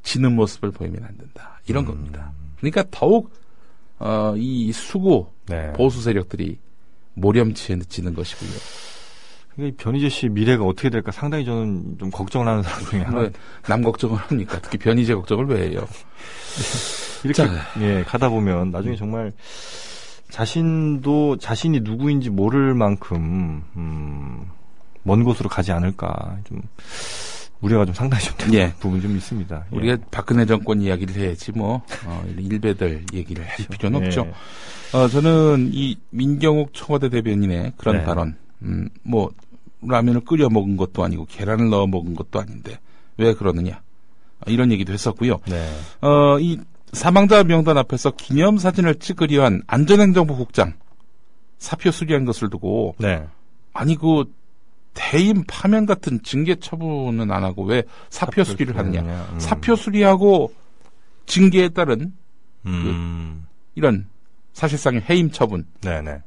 지는 0.04 0.34
모습을 0.36 0.72
보이면 0.72 1.04
안 1.04 1.18
된다. 1.18 1.60
이런 1.68 1.84
음. 1.86 1.88
겁니다. 1.88 2.32
그러니까 2.58 2.84
더욱 2.92 3.32
어, 4.00 4.34
이 4.38 4.72
수고 4.72 5.32
네. 5.48 5.72
보수 5.74 6.02
세력들이 6.02 6.58
모렴치는 7.14 8.14
것이고요. 8.16 8.50
그러니까 9.56 9.74
이 9.76 9.84
변희재 9.84 10.10
씨 10.10 10.30
미래가 10.30 10.64
어떻게 10.64 10.90
될까 10.90 11.12
상당히 11.12 11.46
저는 11.46 11.98
좀 12.00 12.10
걱정을 12.10 12.48
하는 12.48 12.64
사람 12.64 12.86
중에 12.86 13.02
하나. 13.02 13.30
왜남 13.64 13.84
걱정을 13.84 14.18
합니까? 14.18 14.60
특히 14.62 14.78
변희재 14.78 15.14
걱정을 15.16 15.46
왜 15.48 15.70
해요? 15.70 15.86
이렇게 17.24 17.34
자. 17.46 17.50
예, 17.82 18.04
가다 18.04 18.30
보면 18.30 18.72
나중에 18.72 18.96
정말 18.96 19.34
자신도 20.30 21.38
자신이 21.38 21.82
누구인지 21.82 22.30
모를 22.30 22.74
만큼 22.74 23.64
음, 23.76 24.46
먼 25.04 25.24
곳으로 25.24 25.50
가지 25.50 25.72
않을까 25.72 26.38
좀 26.46 26.62
우려가 27.62 27.86
좀 27.86 27.94
상당히 27.94 28.26
좀 28.26 28.36
되는 28.38 28.54
예. 28.56 28.74
부분 28.80 29.02
좀 29.02 29.16
있습니다. 29.16 29.66
예. 29.72 29.76
우리가 29.76 29.98
박근혜 30.12 30.46
정권 30.46 30.82
이야기를 30.82 31.16
해야지 31.16 31.52
뭐 31.52 31.84
어, 32.06 32.26
일베들 32.38 33.06
얘기를 33.14 33.48
할 33.48 33.56
필요는 33.68 34.02
예. 34.02 34.06
없죠. 34.06 34.28
어, 34.94 35.08
저는 35.08 35.70
이 35.74 35.98
민경욱 36.10 36.74
청와대 36.74 37.10
대변인의 37.10 37.74
그런 37.78 37.98
네. 37.98 38.04
발언, 38.04 38.36
음, 38.64 38.90
뭐 39.04 39.32
라면을 39.82 40.22
끓여 40.22 40.50
먹은 40.50 40.78
것도 40.78 41.04
아니고 41.04 41.26
계란을 41.26 41.70
넣어 41.70 41.88
먹은 41.88 42.14
것도 42.16 42.40
아닌데 42.40 42.80
왜 43.18 43.34
그러느냐 43.34 43.82
어, 44.40 44.52
이런 44.52 44.72
얘기도 44.72 44.92
했었고요. 44.94 45.40
네. 45.48 45.70
어, 46.02 46.40
이 46.40 46.60
사망자 46.94 47.44
명단 47.44 47.78
앞에서 47.78 48.12
기념 48.12 48.58
사진을 48.58 48.96
찍으려 48.96 49.46
한 49.46 49.62
안전행정부 49.68 50.36
국장 50.36 50.74
사표 51.58 51.92
수리한 51.92 52.26
것을 52.26 52.50
두고 52.50 52.96
네. 52.98 53.26
아니 53.74 53.96
그 53.96 54.26
대임 54.94 55.44
파면 55.48 55.86
같은 55.86 56.22
징계 56.24 56.56
처분은 56.56 57.32
안 57.32 57.44
하고 57.44 57.64
왜 57.64 57.84
사표 58.10 58.44
수리를 58.44 58.76
하느냐? 58.78 59.02
음. 59.02 59.40
사표 59.40 59.76
수리하고 59.76 60.52
징계에 61.26 61.70
따른 61.70 62.14
음. 62.66 63.46
이런 63.76 64.08
사실상의 64.54 65.02
해임 65.10 65.32
처분, 65.32 65.66
네네. 65.82 66.20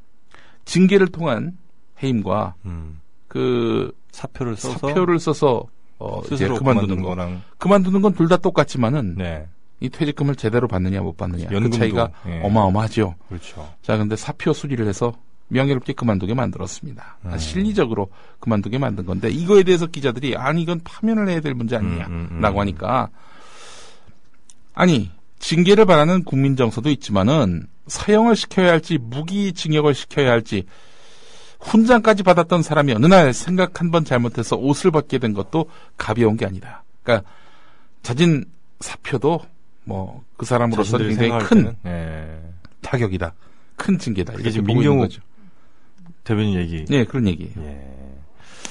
징계를 0.64 1.08
통한 1.08 1.56
해임과 2.02 2.54
음. 2.64 3.00
그 3.28 3.92
사표를 4.12 4.56
써서 4.56 4.78
사표를 4.88 5.18
써서 5.18 5.64
어 5.98 6.22
이제 6.32 6.48
그만두는 6.48 7.02
거. 7.02 7.08
거랑 7.08 7.42
그만두는 7.58 8.00
건 8.02 8.14
둘 8.14 8.28
다 8.28 8.36
똑같지만은 8.38 9.16
네. 9.16 9.46
이 9.80 9.88
퇴직금을 9.90 10.36
제대로 10.36 10.66
받느냐 10.66 11.00
못 11.02 11.16
받느냐 11.16 11.48
그 11.48 11.54
연금도, 11.54 11.76
차이가 11.76 12.10
예. 12.26 12.40
어마어마하죠. 12.42 13.14
그렇죠. 13.28 13.68
자, 13.82 13.96
근데 13.98 14.16
사표 14.16 14.52
수리를 14.52 14.86
해서 14.86 15.12
명예롭게 15.48 15.92
그만두게 15.92 16.34
만들었습니다. 16.34 17.18
아, 17.24 17.32
음. 17.32 17.38
실리적으로 17.38 18.08
그만두게 18.40 18.78
만든 18.78 19.04
건데 19.06 19.30
이거에 19.30 19.62
대해서 19.62 19.86
기자들이 19.86 20.36
아니 20.36 20.62
이건 20.62 20.80
파면을 20.84 21.28
해야 21.28 21.40
될 21.40 21.54
문제 21.54 21.76
아니냐라고 21.76 22.12
음, 22.12 22.28
음, 22.30 22.44
음. 22.44 22.58
하니까 22.58 23.08
아니 24.74 25.10
징계를 25.38 25.84
바라는 25.84 26.24
국민 26.24 26.56
정서도 26.56 26.90
있지만은 26.90 27.66
사형을 27.86 28.34
시켜야 28.36 28.70
할지 28.72 28.98
무기징역을 28.98 29.94
시켜야 29.94 30.30
할지 30.30 30.64
훈장까지 31.60 32.22
받았던 32.22 32.62
사람이 32.62 32.92
어느 32.92 33.06
날 33.06 33.32
생각 33.32 33.80
한 33.80 33.90
번 33.90 34.04
잘못해서 34.04 34.56
옷을 34.56 34.90
벗게 34.90 35.18
된 35.18 35.32
것도 35.34 35.66
가벼운 35.96 36.36
게 36.36 36.46
아니다. 36.46 36.84
그러니까 37.02 37.28
자진 38.02 38.44
사표도 38.80 39.40
뭐 39.84 40.24
그 40.36 40.46
사람으로서 40.46 40.98
굉장히 40.98 41.30
큰 41.44 41.56
때는, 41.62 41.76
예. 41.86 42.40
타격이다. 42.82 43.34
큰 43.76 43.98
징계다. 43.98 44.34
이렇게 44.34 44.50
지금 44.50 44.66
민경욱. 44.66 45.08
대변인 46.24 46.54
얘기. 46.58 46.84
네, 46.86 47.04
그런 47.04 47.28
얘기예요. 47.28 47.52
예. 47.58 47.80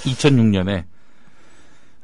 2006년에 0.03 0.85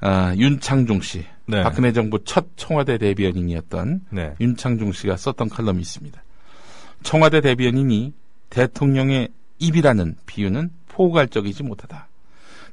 아, 0.02 0.34
윤창중 0.38 1.02
씨, 1.02 1.26
네. 1.46 1.62
박근혜 1.64 1.92
정부 1.92 2.24
첫 2.24 2.46
청와대 2.56 2.98
대변인이었던 2.98 4.02
네. 4.12 4.34
윤창중 4.40 4.94
씨가 4.94 5.18
썼던 5.18 5.50
칼럼이 5.50 5.82
있습니다. 5.82 6.24
청와대 7.04 7.42
대변인이 7.42 8.14
대통령의 8.50 9.30
입이라는 9.60 10.16
비유는 10.26 10.72
포괄적이지 10.88 11.64
못하다. 11.64 12.08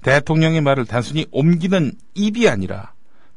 대통령의 0.03 0.61
말을 0.61 0.85
단순히 0.87 1.27
옮기는 1.33 1.93
입이 2.15 2.49
아니라 2.49 2.93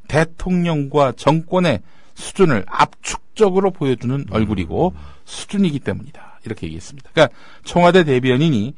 대통령과 0.07 1.13
정권의 1.13 1.81
수준을 2.15 2.65
압축적으로 2.67 3.71
보여주는 3.71 4.25
얼굴이고 4.29 4.93
수준이기 5.25 5.79
때문이다. 5.79 6.41
이렇게 6.45 6.67
얘기했습니다. 6.67 7.11
그러니까 7.13 7.35
청와대 7.63 8.03
대변인이 8.03 8.75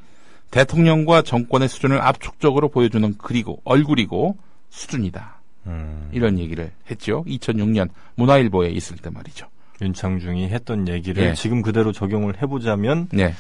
대통령과 0.52 1.22
정권의 1.24 1.70
수준을 1.70 2.02
압축적으로 2.02 2.70
보여주는 2.70 3.16
그리고 3.18 3.62
얼굴이고 3.64 4.38
수준이다. 4.70 5.42
음. 5.68 6.10
이런 6.12 6.40
얘기를 6.40 6.72
했죠. 6.90 7.24
2006년 7.28 7.90
문화일보에 8.16 8.70
있을 8.70 8.98
때 8.98 9.10
말이죠. 9.10 9.48
윤창중이 9.82 10.50
했던 10.50 10.88
얘기를 10.88 11.24
예. 11.24 11.34
지금 11.34 11.62
그대로 11.62 11.92
적용을 11.92 12.42
해보자면 12.42 13.08
네. 13.12 13.34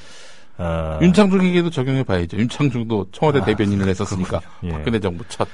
아, 0.57 0.99
윤창중에게도 1.01 1.69
적용해 1.69 2.03
봐야죠. 2.03 2.37
윤창중도 2.37 3.07
청와대 3.11 3.39
아, 3.39 3.45
대변인을 3.45 3.87
했었으니까. 3.87 4.41
예. 4.63 4.69
박근혜 4.69 4.99
정부 4.99 5.23
첫 5.27 5.47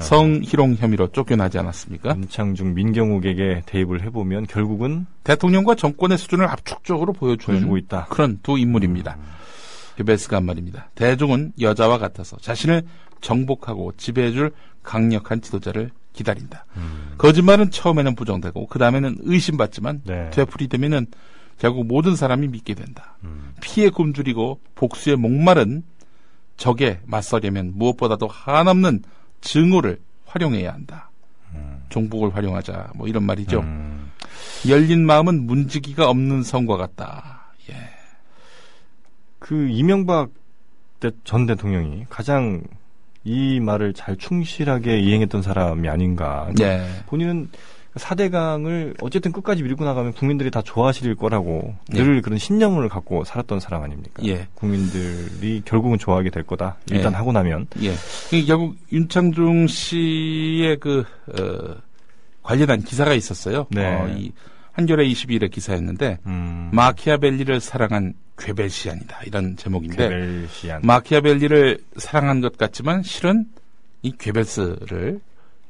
성희롱 0.00 0.76
혐의로 0.78 1.08
쫓겨나지 1.08 1.58
않았습니까? 1.58 2.14
윤창중 2.16 2.74
민경욱에게 2.74 3.62
대입을 3.66 4.02
해보면 4.04 4.46
결국은 4.46 5.06
대통령과 5.24 5.74
정권의 5.74 6.18
수준을 6.18 6.46
압축적으로 6.46 7.12
보여주고 7.12 7.76
있다. 7.76 8.06
그런 8.08 8.38
두 8.42 8.58
인물입니다. 8.58 9.16
게베스가 9.98 10.36
한 10.36 10.44
말입니다. 10.44 10.90
대중은 10.94 11.54
여자와 11.60 11.98
같아서 11.98 12.36
자신을 12.36 12.84
정복하고 13.20 13.92
지배해줄 13.96 14.52
강력한 14.84 15.40
지도자를 15.40 15.90
기다린다. 16.12 16.66
음. 16.76 17.14
거짓말은 17.18 17.72
처음에는 17.72 18.14
부정되고 18.14 18.68
그 18.68 18.78
다음에는 18.78 19.16
의심받지만 19.22 20.02
네. 20.04 20.30
되풀이되면은 20.30 21.06
결국 21.58 21.86
모든 21.86 22.14
사람이 22.14 22.46
믿게 22.46 22.74
된다. 22.74 23.16
음. 23.24 23.54
피해 23.60 23.90
굶주리고 23.90 24.60
복수의 24.76 25.16
목마른 25.16 25.82
적에 26.56 27.00
맞서려면 27.04 27.72
무엇보다도 27.74 28.28
한없는 28.28 29.02
증오를 29.40 29.98
활용해야 30.26 30.72
한다. 30.72 31.10
종북을 31.88 32.34
활용하자. 32.36 32.92
뭐 32.94 33.08
이런 33.08 33.24
말이죠. 33.24 33.60
음. 33.60 34.10
열린 34.68 35.06
마음은 35.06 35.46
문지기가 35.46 36.08
없는 36.08 36.42
성과 36.42 36.76
같다. 36.76 37.37
예. 39.38 39.46
그 39.46 39.68
이명박 39.68 40.30
대- 41.00 41.10
전 41.24 41.46
대통령이 41.46 42.04
가장 42.08 42.62
이 43.24 43.60
말을 43.60 43.92
잘 43.94 44.16
충실하게 44.16 45.00
이행했던 45.00 45.42
사람이 45.42 45.88
아닌가. 45.88 46.50
예. 46.60 46.86
본인은 47.06 47.50
사대강을 47.96 48.94
어쨌든 49.00 49.32
끝까지 49.32 49.62
밀고 49.62 49.84
나가면 49.84 50.12
국민들이 50.12 50.50
다 50.50 50.62
좋아하실 50.62 51.14
거라고 51.16 51.74
예. 51.94 52.02
늘 52.02 52.22
그런 52.22 52.38
신념을 52.38 52.88
갖고 52.88 53.24
살았던 53.24 53.60
사람 53.60 53.82
아닙니까? 53.82 54.22
예. 54.24 54.46
국민들이 54.54 55.62
결국은 55.64 55.98
좋아하게 55.98 56.30
될 56.30 56.42
거다. 56.44 56.76
일단 56.90 57.12
예. 57.12 57.16
하고 57.16 57.32
나면. 57.32 57.66
예. 57.82 57.92
그 58.30 58.44
결국 58.46 58.76
윤창중 58.92 59.66
씨의 59.66 60.78
그, 60.78 61.04
어, 61.28 61.76
관련한 62.42 62.82
기사가 62.82 63.14
있었어요. 63.14 63.66
네. 63.70 63.84
어, 63.94 64.08
이 64.08 64.32
한겨레 64.72 65.06
22일의 65.08 65.50
기사였는데, 65.50 66.18
음. 66.26 66.70
마키아벨리를 66.72 67.60
사랑한 67.60 68.14
괴벨시안이다. 68.38 69.22
이런 69.24 69.56
제목인데, 69.56 70.08
베벨시안. 70.08 70.82
마키아벨리를 70.82 71.78
사랑한 71.96 72.40
것 72.40 72.56
같지만 72.56 73.02
실은 73.02 73.46
이 74.02 74.12
괴벨스를 74.16 75.20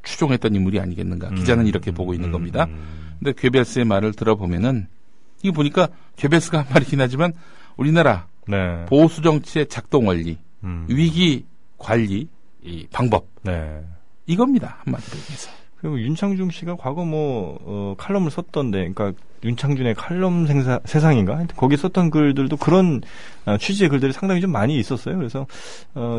추종했던 0.03 0.55
인물이 0.55 0.81
아니겠는가. 0.81 1.31
기자는 1.31 1.67
이렇게 1.67 1.91
보고 1.91 2.15
있는 2.15 2.31
겁니다. 2.31 2.65
음. 2.65 3.17
근데 3.19 3.33
괴벨스의 3.37 3.85
말을 3.85 4.13
들어보면은 4.13 4.87
이거 5.43 5.53
보니까 5.55 5.89
괴벨스가 6.17 6.59
한 6.59 6.67
말이긴 6.73 7.01
하지만 7.01 7.33
우리나라 7.77 8.27
네. 8.47 8.85
보수 8.87 9.23
정치의 9.23 9.69
작동 9.69 10.07
원리, 10.09 10.39
음. 10.65 10.87
위기 10.89 11.45
관리 11.77 12.29
이 12.63 12.87
방법 12.93 13.27
네. 13.43 13.81
이겁니다. 14.27 14.79
한마디로 14.85 15.19
얘기해서. 15.19 15.51
그리고 15.81 16.01
윤창중 16.01 16.51
씨가 16.51 16.77
과거 16.77 17.05
뭐 17.05 17.59
어, 17.63 17.95
칼럼을 17.99 18.31
썼던데, 18.31 18.91
그러니까 18.93 19.13
윤창준의 19.45 19.95
칼럼 19.95 20.47
생사, 20.47 20.81
세상인가? 20.85 21.47
거기 21.57 21.77
썼던 21.77 22.11
글들도 22.11 22.57
그런 22.57 23.01
어, 23.47 23.57
취지의 23.57 23.89
글들이 23.89 24.13
상당히 24.13 24.41
좀 24.41 24.51
많이 24.51 24.79
있었어요. 24.79 25.17
그래서 25.17 25.47
어, 25.95 26.19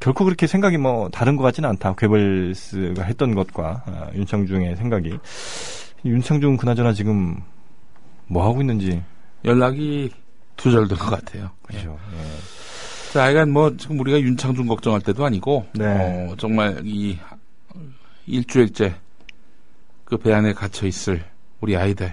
결코 0.00 0.24
그렇게 0.24 0.46
생각이 0.46 0.76
뭐 0.78 1.08
다른 1.08 1.36
것 1.36 1.42
같지는 1.42 1.68
않다. 1.70 1.94
괴벌스가 1.96 3.02
했던 3.02 3.34
것과 3.34 3.84
어, 3.86 4.10
윤창중의 4.14 4.76
생각이. 4.76 5.18
윤창중 6.04 6.56
그나저나 6.58 6.92
지금 6.92 7.36
뭐 8.26 8.44
하고 8.44 8.60
있는지 8.60 9.02
연락이 9.44 10.10
두절된 10.56 10.98
것 10.98 11.10
같아요. 11.10 11.50
그죠. 11.62 11.98
예. 12.12 13.12
자, 13.12 13.24
하여간 13.24 13.50
뭐 13.50 13.74
지금 13.76 13.98
우리가 14.00 14.20
윤창중 14.20 14.66
걱정할 14.66 15.00
때도 15.00 15.24
아니고 15.24 15.66
네. 15.72 15.86
어, 15.86 16.34
정말 16.36 16.82
이 16.84 17.18
일주일째 18.28 18.94
그 20.04 20.16
배 20.18 20.32
안에 20.32 20.52
갇혀 20.54 20.86
있을 20.86 21.22
우리 21.60 21.76
아이들 21.76 22.12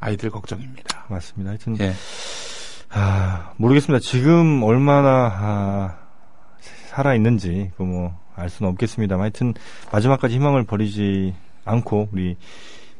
아이들 0.00 0.30
걱정입니다. 0.30 1.06
맞습니다. 1.08 1.50
하여튼 1.50 1.78
예. 1.80 1.92
아, 2.90 3.52
모르겠습니다. 3.56 4.00
지금 4.00 4.62
얼마나 4.62 5.30
아, 5.32 5.98
살아 6.88 7.14
있는지 7.14 7.70
그뭐알 7.76 8.48
수는 8.48 8.70
없겠습니다만 8.72 9.22
하여튼 9.24 9.54
마지막까지 9.92 10.34
희망을 10.36 10.64
버리지 10.64 11.34
않고 11.64 12.08
우리 12.12 12.36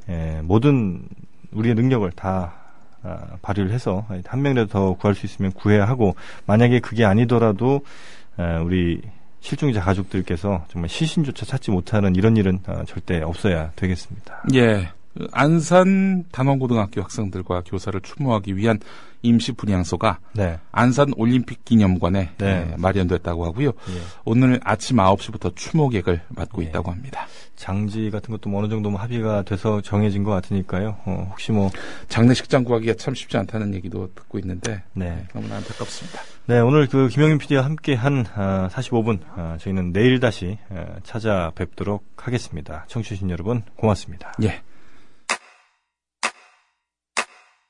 에, 0.08 0.40
모든 0.42 1.08
우리의 1.52 1.74
능력을 1.74 2.10
다 2.12 2.54
아, 3.02 3.36
발휘를 3.42 3.70
해서 3.72 4.04
한 4.26 4.42
명이라도 4.42 4.68
더 4.68 4.92
구할 4.94 5.14
수 5.14 5.26
있으면 5.26 5.52
구해야 5.52 5.86
하고 5.86 6.14
만약에 6.46 6.80
그게 6.80 7.04
아니더라도 7.04 7.80
에, 8.38 8.56
우리 8.58 9.00
실종자 9.46 9.80
가족들께서 9.80 10.64
정말 10.66 10.88
시신조차 10.88 11.46
찾지 11.46 11.70
못하는 11.70 12.16
이런 12.16 12.36
일은 12.36 12.58
아, 12.66 12.82
절대 12.84 13.22
없어야 13.22 13.70
되겠습니다. 13.76 14.42
예. 14.54 14.88
그 15.16 15.26
안산 15.32 16.24
단원고등학교 16.30 17.00
학생들과 17.02 17.62
교사를 17.64 17.98
추모하기 18.00 18.56
위한 18.56 18.78
임시 19.22 19.52
분향소가 19.52 20.18
네. 20.34 20.58
안산 20.72 21.12
올림픽 21.16 21.64
기념관에 21.64 22.30
네. 22.36 22.46
예, 22.70 22.76
마련됐다고 22.76 23.46
하고요. 23.46 23.68
예. 23.68 24.00
오늘 24.24 24.60
아침 24.62 24.98
9시부터 24.98 25.56
추모객을 25.56 26.20
맡고 26.28 26.62
예. 26.62 26.68
있다고 26.68 26.90
합니다. 26.90 27.26
장지 27.56 28.10
같은 28.10 28.30
것도 28.32 28.50
뭐 28.50 28.60
어느 28.60 28.68
정도 28.68 28.90
뭐 28.90 29.00
합의가 29.00 29.42
돼서 29.42 29.80
정해진 29.80 30.22
것 30.22 30.32
같으니까요. 30.32 30.98
어, 31.06 31.28
혹시 31.30 31.50
뭐 31.50 31.70
장례식장 32.08 32.64
구하기가 32.64 32.94
참 32.94 33.14
쉽지 33.14 33.38
않다는 33.38 33.74
얘기도 33.74 34.10
듣고 34.14 34.38
있는데 34.40 34.82
네. 34.92 35.26
너무나 35.32 35.56
안타깝습니다. 35.56 36.20
네, 36.44 36.60
오늘 36.60 36.86
그 36.86 37.08
김영민 37.08 37.38
PD와 37.38 37.64
함께 37.64 37.94
한 37.94 38.26
아, 38.34 38.68
45분 38.70 39.20
아, 39.34 39.56
저희는 39.58 39.92
내일 39.92 40.20
다시 40.20 40.58
아, 40.68 40.98
찾아뵙도록 41.02 42.04
하겠습니다. 42.16 42.84
청취해주신 42.88 43.30
여러분 43.30 43.62
고맙습니다. 43.76 44.34
예. 44.42 44.60